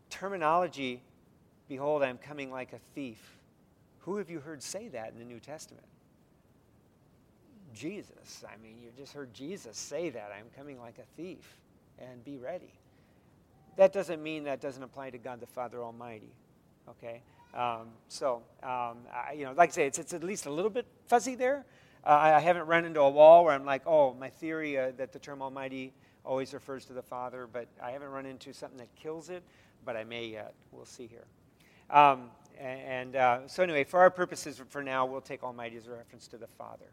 terminology, 0.10 1.02
behold, 1.70 2.04
I 2.04 2.08
am 2.08 2.18
coming 2.18 2.52
like 2.52 2.74
a 2.74 2.80
thief. 2.96 3.38
Who 4.00 4.18
have 4.18 4.30
you 4.30 4.40
heard 4.40 4.62
say 4.62 4.88
that 4.90 5.14
in 5.14 5.20
the 5.20 5.26
New 5.26 5.40
Testament? 5.40 5.86
Jesus. 7.74 8.44
I 8.48 8.62
mean, 8.62 8.78
you 8.84 8.90
just 8.98 9.14
heard 9.14 9.34
Jesus 9.34 9.78
say 9.78 10.10
that. 10.10 10.32
I'm 10.38 10.50
coming 10.58 10.80
like 10.80 10.98
a 10.98 11.22
thief, 11.22 11.58
and 12.02 12.24
be 12.24 12.38
ready. 12.38 12.74
That 13.78 13.94
doesn't 13.94 14.22
mean 14.22 14.44
that 14.46 14.62
doesn't 14.62 14.84
apply 14.84 15.12
to 15.12 15.18
God 15.18 15.40
the 15.40 15.48
Father 15.48 15.84
Almighty. 15.84 16.34
Okay? 16.90 17.22
Um, 17.54 17.90
so, 18.08 18.44
um, 18.64 18.98
I, 19.14 19.34
you 19.38 19.46
know, 19.46 19.54
like 19.54 19.70
I 19.70 19.74
say, 19.74 19.88
it's, 19.88 20.00
it's 20.00 20.14
at 20.14 20.24
least 20.24 20.46
a 20.46 20.52
little 20.52 20.72
bit 20.72 20.86
fuzzy 21.08 21.36
there. 21.36 21.66
Uh, 22.06 22.10
I 22.10 22.40
haven't 22.40 22.66
run 22.66 22.86
into 22.86 23.02
a 23.02 23.10
wall 23.10 23.46
where 23.46 23.54
I'm 23.54 23.66
like, 23.66 23.84
oh, 23.86 24.14
my 24.14 24.30
theory 24.30 24.78
uh, 24.78 24.92
that 24.98 25.12
the 25.12 25.20
term 25.20 25.42
Almighty 25.42 25.94
always 26.26 26.54
refers 26.54 26.86
to 26.86 26.94
the 26.94 27.02
Father, 27.02 27.48
but 27.52 27.68
I 27.82 27.92
haven't 27.92 28.10
run 28.10 28.26
into 28.26 28.54
something 28.54 28.80
that 28.80 28.94
kills 28.96 29.30
it 29.30 29.44
but 29.86 29.96
I 29.96 30.04
may 30.04 30.28
yet. 30.28 30.54
We'll 30.72 30.86
see 30.86 31.08
here. 31.08 31.26
Um, 31.90 32.30
and 32.60 33.16
uh, 33.16 33.48
so, 33.48 33.64
anyway, 33.64 33.84
for 33.84 34.00
our 34.00 34.10
purposes 34.10 34.62
for 34.70 34.84
now, 34.84 35.06
we'll 35.06 35.22
take 35.22 35.44
Almighty 35.44 35.78
as 35.78 35.88
a 35.88 35.92
reference 35.92 36.28
to 36.30 36.38
the 36.38 36.48
Father. 36.48 36.86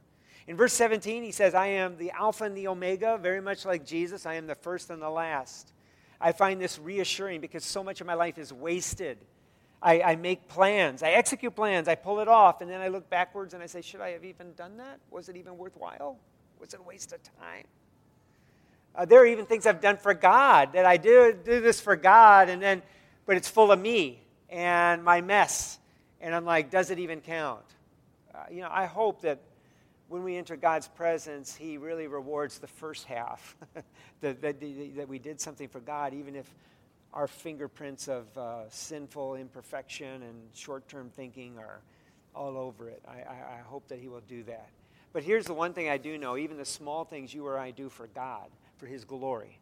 In 0.49 0.57
verse 0.57 0.73
17, 0.73 1.25
he 1.25 1.31
says, 1.31 1.55
I 1.55 1.67
am 1.67 1.99
the 1.99 2.11
Alpha 2.11 2.45
and 2.45 2.57
the 2.57 2.69
Omega, 2.69 3.19
very 3.21 3.43
much 3.43 3.67
like 3.67 3.85
Jesus. 3.85 4.25
I 4.25 4.35
am 4.35 4.47
the 4.47 4.55
first 4.55 4.89
and 4.89 5.01
the 5.01 5.11
last. 5.11 5.75
I 6.19 6.33
find 6.33 6.59
this 6.59 6.79
reassuring 6.79 7.43
because 7.43 7.67
so 7.67 7.85
much 7.85 8.01
of 8.01 8.07
my 8.07 8.15
life 8.15 8.39
is 8.39 8.51
wasted. 8.51 9.19
I, 9.83 10.01
I, 10.01 10.17
make 10.17 10.49
plans, 10.49 11.03
I 11.03 11.11
execute 11.11 11.55
plans, 11.55 11.87
I 11.87 11.97
pull 11.97 12.19
it 12.21 12.29
off, 12.29 12.63
and 12.63 12.71
then 12.71 12.81
I 12.81 12.89
look 12.89 13.09
backwards 13.11 13.53
and 13.53 13.63
I 13.63 13.67
say, 13.67 13.83
Should 13.83 14.01
I 14.01 14.11
have 14.11 14.25
even 14.25 14.55
done 14.55 14.79
that? 14.79 14.99
Was 15.11 15.29
it 15.29 15.37
even 15.37 15.57
worthwhile? 15.59 16.17
Was 16.59 16.73
it 16.73 16.81
a 16.81 16.83
waste 16.83 17.13
of 17.13 17.21
time? 17.39 17.67
Uh, 18.97 19.05
there 19.05 19.21
are 19.21 19.27
even 19.27 19.45
things 19.45 19.67
I've 19.67 19.83
done 19.83 19.99
for 19.99 20.15
God 20.15 20.73
that 20.73 20.87
I 20.87 20.97
do, 20.97 21.37
do 21.45 21.61
this 21.61 21.79
for 21.79 21.95
God, 21.95 22.49
and 22.49 22.61
then, 22.61 22.83
but 23.27 23.37
it's 23.37 23.49
full 23.49 23.71
of 23.71 23.79
me 23.79 24.23
and 24.49 25.05
my 25.05 25.21
mess. 25.21 25.79
And 26.23 26.35
I'm 26.35 26.47
like, 26.47 26.71
does 26.71 26.91
it 26.91 26.99
even 26.99 27.21
count? 27.21 27.63
Uh, 28.35 28.39
you 28.51 28.63
know, 28.63 28.71
I 28.73 28.87
hope 28.87 29.21
that 29.23 29.39
when 30.09 30.23
we 30.23 30.37
enter 30.37 30.57
God's 30.57 30.89
presence, 30.89 31.55
He 31.55 31.79
really 31.79 32.07
rewards 32.07 32.59
the 32.59 32.67
first 32.67 33.05
half, 33.05 33.57
that, 34.21 34.41
that, 34.43 34.61
that, 34.61 35.09
we 35.09 35.19
did 35.19 35.41
something 35.41 35.69
for 35.69 35.81
God, 35.81 36.15
even 36.15 36.35
if 36.35 36.53
our 37.13 37.27
fingerprints 37.27 38.09
of 38.09 38.37
uh, 38.37 38.69
sinful 38.69 39.37
imperfection 39.37 40.23
and 40.23 40.37
short 40.55 40.89
term 40.89 41.11
thinking 41.11 41.59
are 41.59 41.81
all 42.35 42.57
over 42.57 42.89
it. 42.89 43.03
I, 43.07 43.21
I, 43.23 43.59
I 43.59 43.61
hope 43.65 43.89
that 43.89 43.99
He 43.99 44.09
will 44.09 44.23
do 44.29 44.43
that. 44.45 44.69
But 45.13 45.23
here's 45.23 45.47
the 45.47 45.55
one 45.55 45.73
thing 45.73 45.89
I 45.89 45.97
do 45.97 46.19
know 46.19 46.37
even 46.37 46.57
the 46.57 46.65
small 46.65 47.05
things 47.05 47.33
you 47.33 47.47
or 47.47 47.59
I 47.59 47.71
do 47.71 47.89
for 47.89 48.07
God 48.09 48.49
for 48.77 48.87
his 48.87 49.05
glory. 49.05 49.59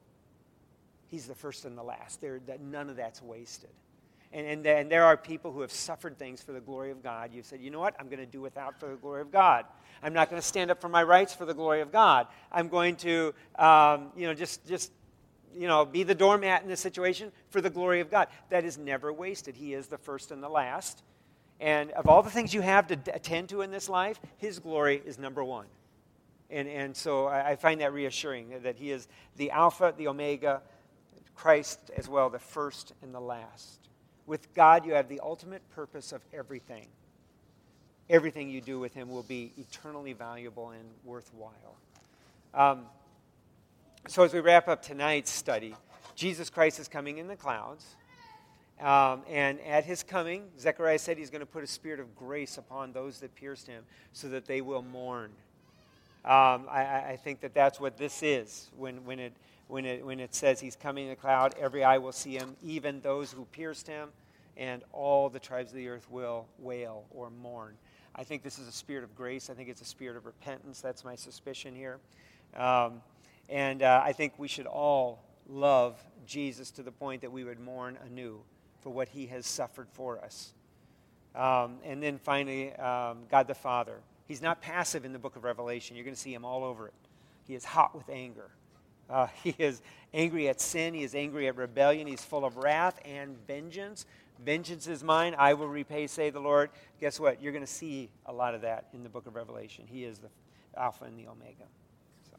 He's 1.09 1.27
the 1.27 1.35
first 1.35 1.65
and 1.65 1.77
the 1.79 1.83
last. 1.83 2.21
There, 2.21 2.41
that 2.47 2.61
none 2.61 2.91
of 2.91 2.97
that's 2.97 3.23
wasted. 3.23 3.71
And, 4.33 4.47
and, 4.47 4.67
and 4.67 4.91
there 4.91 5.05
are 5.05 5.17
people 5.17 5.53
who 5.53 5.61
have 5.61 5.73
suffered 5.73 6.19
things 6.19 6.43
for 6.43 6.53
the 6.53 6.61
glory 6.61 6.91
of 6.91 7.03
God. 7.03 7.31
You've 7.33 7.47
said, 7.47 7.61
you 7.61 7.71
know 7.71 7.81
what? 7.81 7.95
I'm 7.99 8.09
going 8.09 8.19
to 8.19 8.27
do 8.27 8.41
without 8.41 8.79
for 8.79 8.89
the 8.89 8.97
glory 8.97 9.23
of 9.23 9.31
God. 9.31 9.65
I'm 10.03 10.13
not 10.13 10.29
going 10.29 10.41
to 10.41 10.47
stand 10.47 10.71
up 10.71 10.81
for 10.81 10.89
my 10.89 11.03
rights 11.03 11.35
for 11.35 11.47
the 11.47 11.55
glory 11.55 11.81
of 11.81 11.91
God. 11.91 12.27
I'm 12.53 12.69
going 12.69 12.97
to, 12.97 13.35
um, 13.59 14.11
you 14.17 14.27
know, 14.27 14.35
just, 14.35 14.67
just, 14.67 14.93
you 15.55 15.69
know, 15.69 15.85
be 15.85 16.03
the 16.03 16.15
doormat 16.15 16.63
in 16.63 16.69
this 16.69 16.81
situation 16.81 17.33
for 17.51 17.61
the 17.61 17.71
glory 17.71 18.01
of 18.01 18.11
God. 18.11 18.29
That 18.51 18.65
is 18.65 18.77
never 18.77 19.13
wasted. 19.13 19.57
He 19.57 19.73
is 19.73 19.87
the 19.87 19.99
first 19.99 20.31
and 20.31 20.43
the 20.43 20.49
last. 20.49 21.03
And 21.59 21.91
of 21.93 22.07
all 22.07 22.23
the 22.23 22.31
things 22.31 22.53
you 22.53 22.61
have 22.61 22.87
to 22.89 22.99
attend 23.15 23.49
to 23.51 23.63
in 23.63 23.71
this 23.71 23.89
life, 23.89 24.21
His 24.37 24.59
glory 24.59 25.03
is 25.05 25.19
number 25.19 25.43
one. 25.43 25.67
And, 26.51 26.69
and 26.69 26.95
so 26.95 27.27
I, 27.27 27.51
I 27.51 27.57
find 27.57 27.81
that 27.81 27.93
reassuring 27.93 28.61
that 28.63 28.77
He 28.77 28.91
is 28.91 29.09
the 29.37 29.51
Alpha, 29.51 29.95
the 29.97 30.09
Omega, 30.09 30.61
Christ 31.35 31.79
as 31.97 32.09
well, 32.09 32.29
the 32.31 32.39
first 32.39 32.93
and 33.03 33.15
the 33.15 33.21
last. 33.21 33.86
With 34.27 34.53
God, 34.55 34.85
you 34.85 34.95
have 34.95 35.09
the 35.09 35.21
ultimate 35.21 35.63
purpose 35.75 36.13
of 36.13 36.21
everything. 36.33 36.87
Everything 38.11 38.51
you 38.51 38.61
do 38.61 38.79
with 38.79 38.95
Him 38.95 39.09
will 39.11 39.23
be 39.23 39.53
eternally 39.57 40.13
valuable 40.13 40.71
and 40.71 40.85
worthwhile. 41.05 41.77
Um, 42.55 42.87
so, 44.09 44.23
as 44.23 44.33
we 44.33 44.41
wrap 44.41 44.69
up 44.69 44.83
tonight's 44.83 45.31
study, 45.31 45.75
Jesus 46.15 46.51
Christ 46.51 46.79
is 46.79 46.89
coming 46.89 47.19
in 47.19 47.29
the 47.29 47.37
clouds. 47.37 47.85
Um, 48.81 49.23
and 49.29 49.59
at 49.63 49.85
his 49.85 50.03
coming, 50.03 50.45
Zechariah 50.59 50.99
said 50.99 51.17
he's 51.17 51.31
going 51.31 51.41
to 51.41 51.47
put 51.47 51.65
a 51.65 51.67
spirit 51.67 51.99
of 51.99 52.15
grace 52.15 52.59
upon 52.59 52.93
those 52.93 53.21
that 53.21 53.35
pierced 53.35 53.67
him 53.67 53.85
so 54.13 54.29
that 54.29 54.45
they 54.45 54.61
will 54.61 54.83
mourn. 54.83 55.31
Um, 56.25 56.67
I, 56.69 57.05
I, 57.11 57.19
think 57.23 57.41
that 57.41 57.55
that's 57.55 57.79
what 57.79 57.97
this 57.97 58.21
is 58.21 58.69
when, 58.77 59.05
when, 59.05 59.21
it, 59.21 59.33
when, 59.69 59.85
it, 59.85 60.05
when 60.05 60.21
it 60.21 60.35
says 60.35 60.61
he's 60.61 60.77
coming 60.77 61.05
in 61.05 61.11
the 61.11 61.17
cloud, 61.17 61.55
every 61.61 61.85
eye 61.85 61.99
will 61.99 62.13
see 62.13 62.37
him, 62.37 62.57
even 62.63 63.01
those 63.01 63.33
who 63.33 63.45
pierced 63.47 63.87
him, 63.87 64.11
and 64.57 64.83
all 64.93 65.29
the 65.29 65.41
tribes 65.41 65.71
of 65.71 65.77
the 65.77 65.89
earth 65.89 66.07
will 66.11 66.47
wail 66.59 67.05
or 67.11 67.31
mourn. 67.31 67.75
I 68.15 68.25
think 68.25 68.43
this 68.43 68.59
is 68.59 68.69
a 68.69 68.73
spirit 68.73 69.05
of 69.05 69.15
grace. 69.15 69.51
I 69.51 69.55
think 69.55 69.69
it's 69.69 69.83
a 69.83 69.87
spirit 69.87 70.17
of 70.17 70.25
repentance. 70.25 70.81
That's 70.81 71.05
my 71.05 71.15
suspicion 71.15 71.75
here. 71.75 71.99
Um, 72.57 73.03
and 73.49 73.83
uh, 73.83 74.03
I 74.05 74.13
think 74.13 74.35
we 74.39 74.49
should 74.49 74.67
all 74.67 75.23
love 75.49 76.03
Jesus 76.27 76.71
to 76.73 76.83
the 76.83 76.93
point 76.93 77.21
that 77.21 77.31
we 77.31 77.45
would 77.45 77.61
mourn 77.61 77.99
anew 78.07 78.41
for 78.81 78.91
what 78.91 79.09
he 79.09 79.27
has 79.27 79.47
suffered 79.47 79.89
for 79.93 80.19
us. 80.19 80.55
Um, 81.35 81.77
and 81.85 82.03
then 82.03 82.19
finally, 82.19 82.73
um, 82.77 83.25
God 83.31 83.47
the 83.47 83.55
Father 83.55 84.01
He's 84.27 84.43
not 84.43 84.61
passive 84.61 85.05
in 85.05 85.13
the 85.13 85.19
book 85.19 85.37
of 85.37 85.45
Revelation. 85.45 85.97
You're 85.97 86.05
going 86.05 86.15
to 86.17 86.21
see 86.21 86.35
him 86.35 86.45
all 86.45 86.65
over 86.65 86.89
it. 86.89 86.95
He 87.47 87.55
is 87.55 87.65
hot 87.65 87.95
with 87.95 88.09
anger. 88.09 88.51
Uh, 89.09 89.27
he 89.43 89.55
is 89.59 89.83
angry 90.13 90.49
at 90.49 90.61
sin. 90.61 90.95
He 90.95 91.03
is 91.03 91.15
angry 91.15 91.49
at 91.49 91.57
rebellion. 91.57 92.07
He's 92.07 92.25
full 92.25 92.45
of 92.45 92.57
wrath 92.57 92.99
and 93.05 93.37
vengeance. 93.47 94.07
Vengeance 94.45 94.87
is 94.87 95.03
mine. 95.03 95.35
I 95.39 95.55
will 95.55 95.69
repay, 95.69 96.07
say 96.07 96.31
the 96.31 96.41
Lord. 96.41 96.71
Guess 97.01 97.19
what? 97.19 97.43
You're 97.43 97.53
going 97.53 97.65
to 97.65 97.71
see 97.71 98.11
a 98.27 98.33
lot 98.33 98.55
of 98.55 98.63
that 98.63 98.87
in 98.93 99.03
the 99.03 99.09
book 99.09 99.27
of 99.27 99.35
Revelation. 99.35 99.85
He 99.87 100.05
is 100.05 100.19
the 100.19 100.29
Alpha 100.77 101.05
and 101.05 101.19
the 101.19 101.27
Omega. 101.27 101.65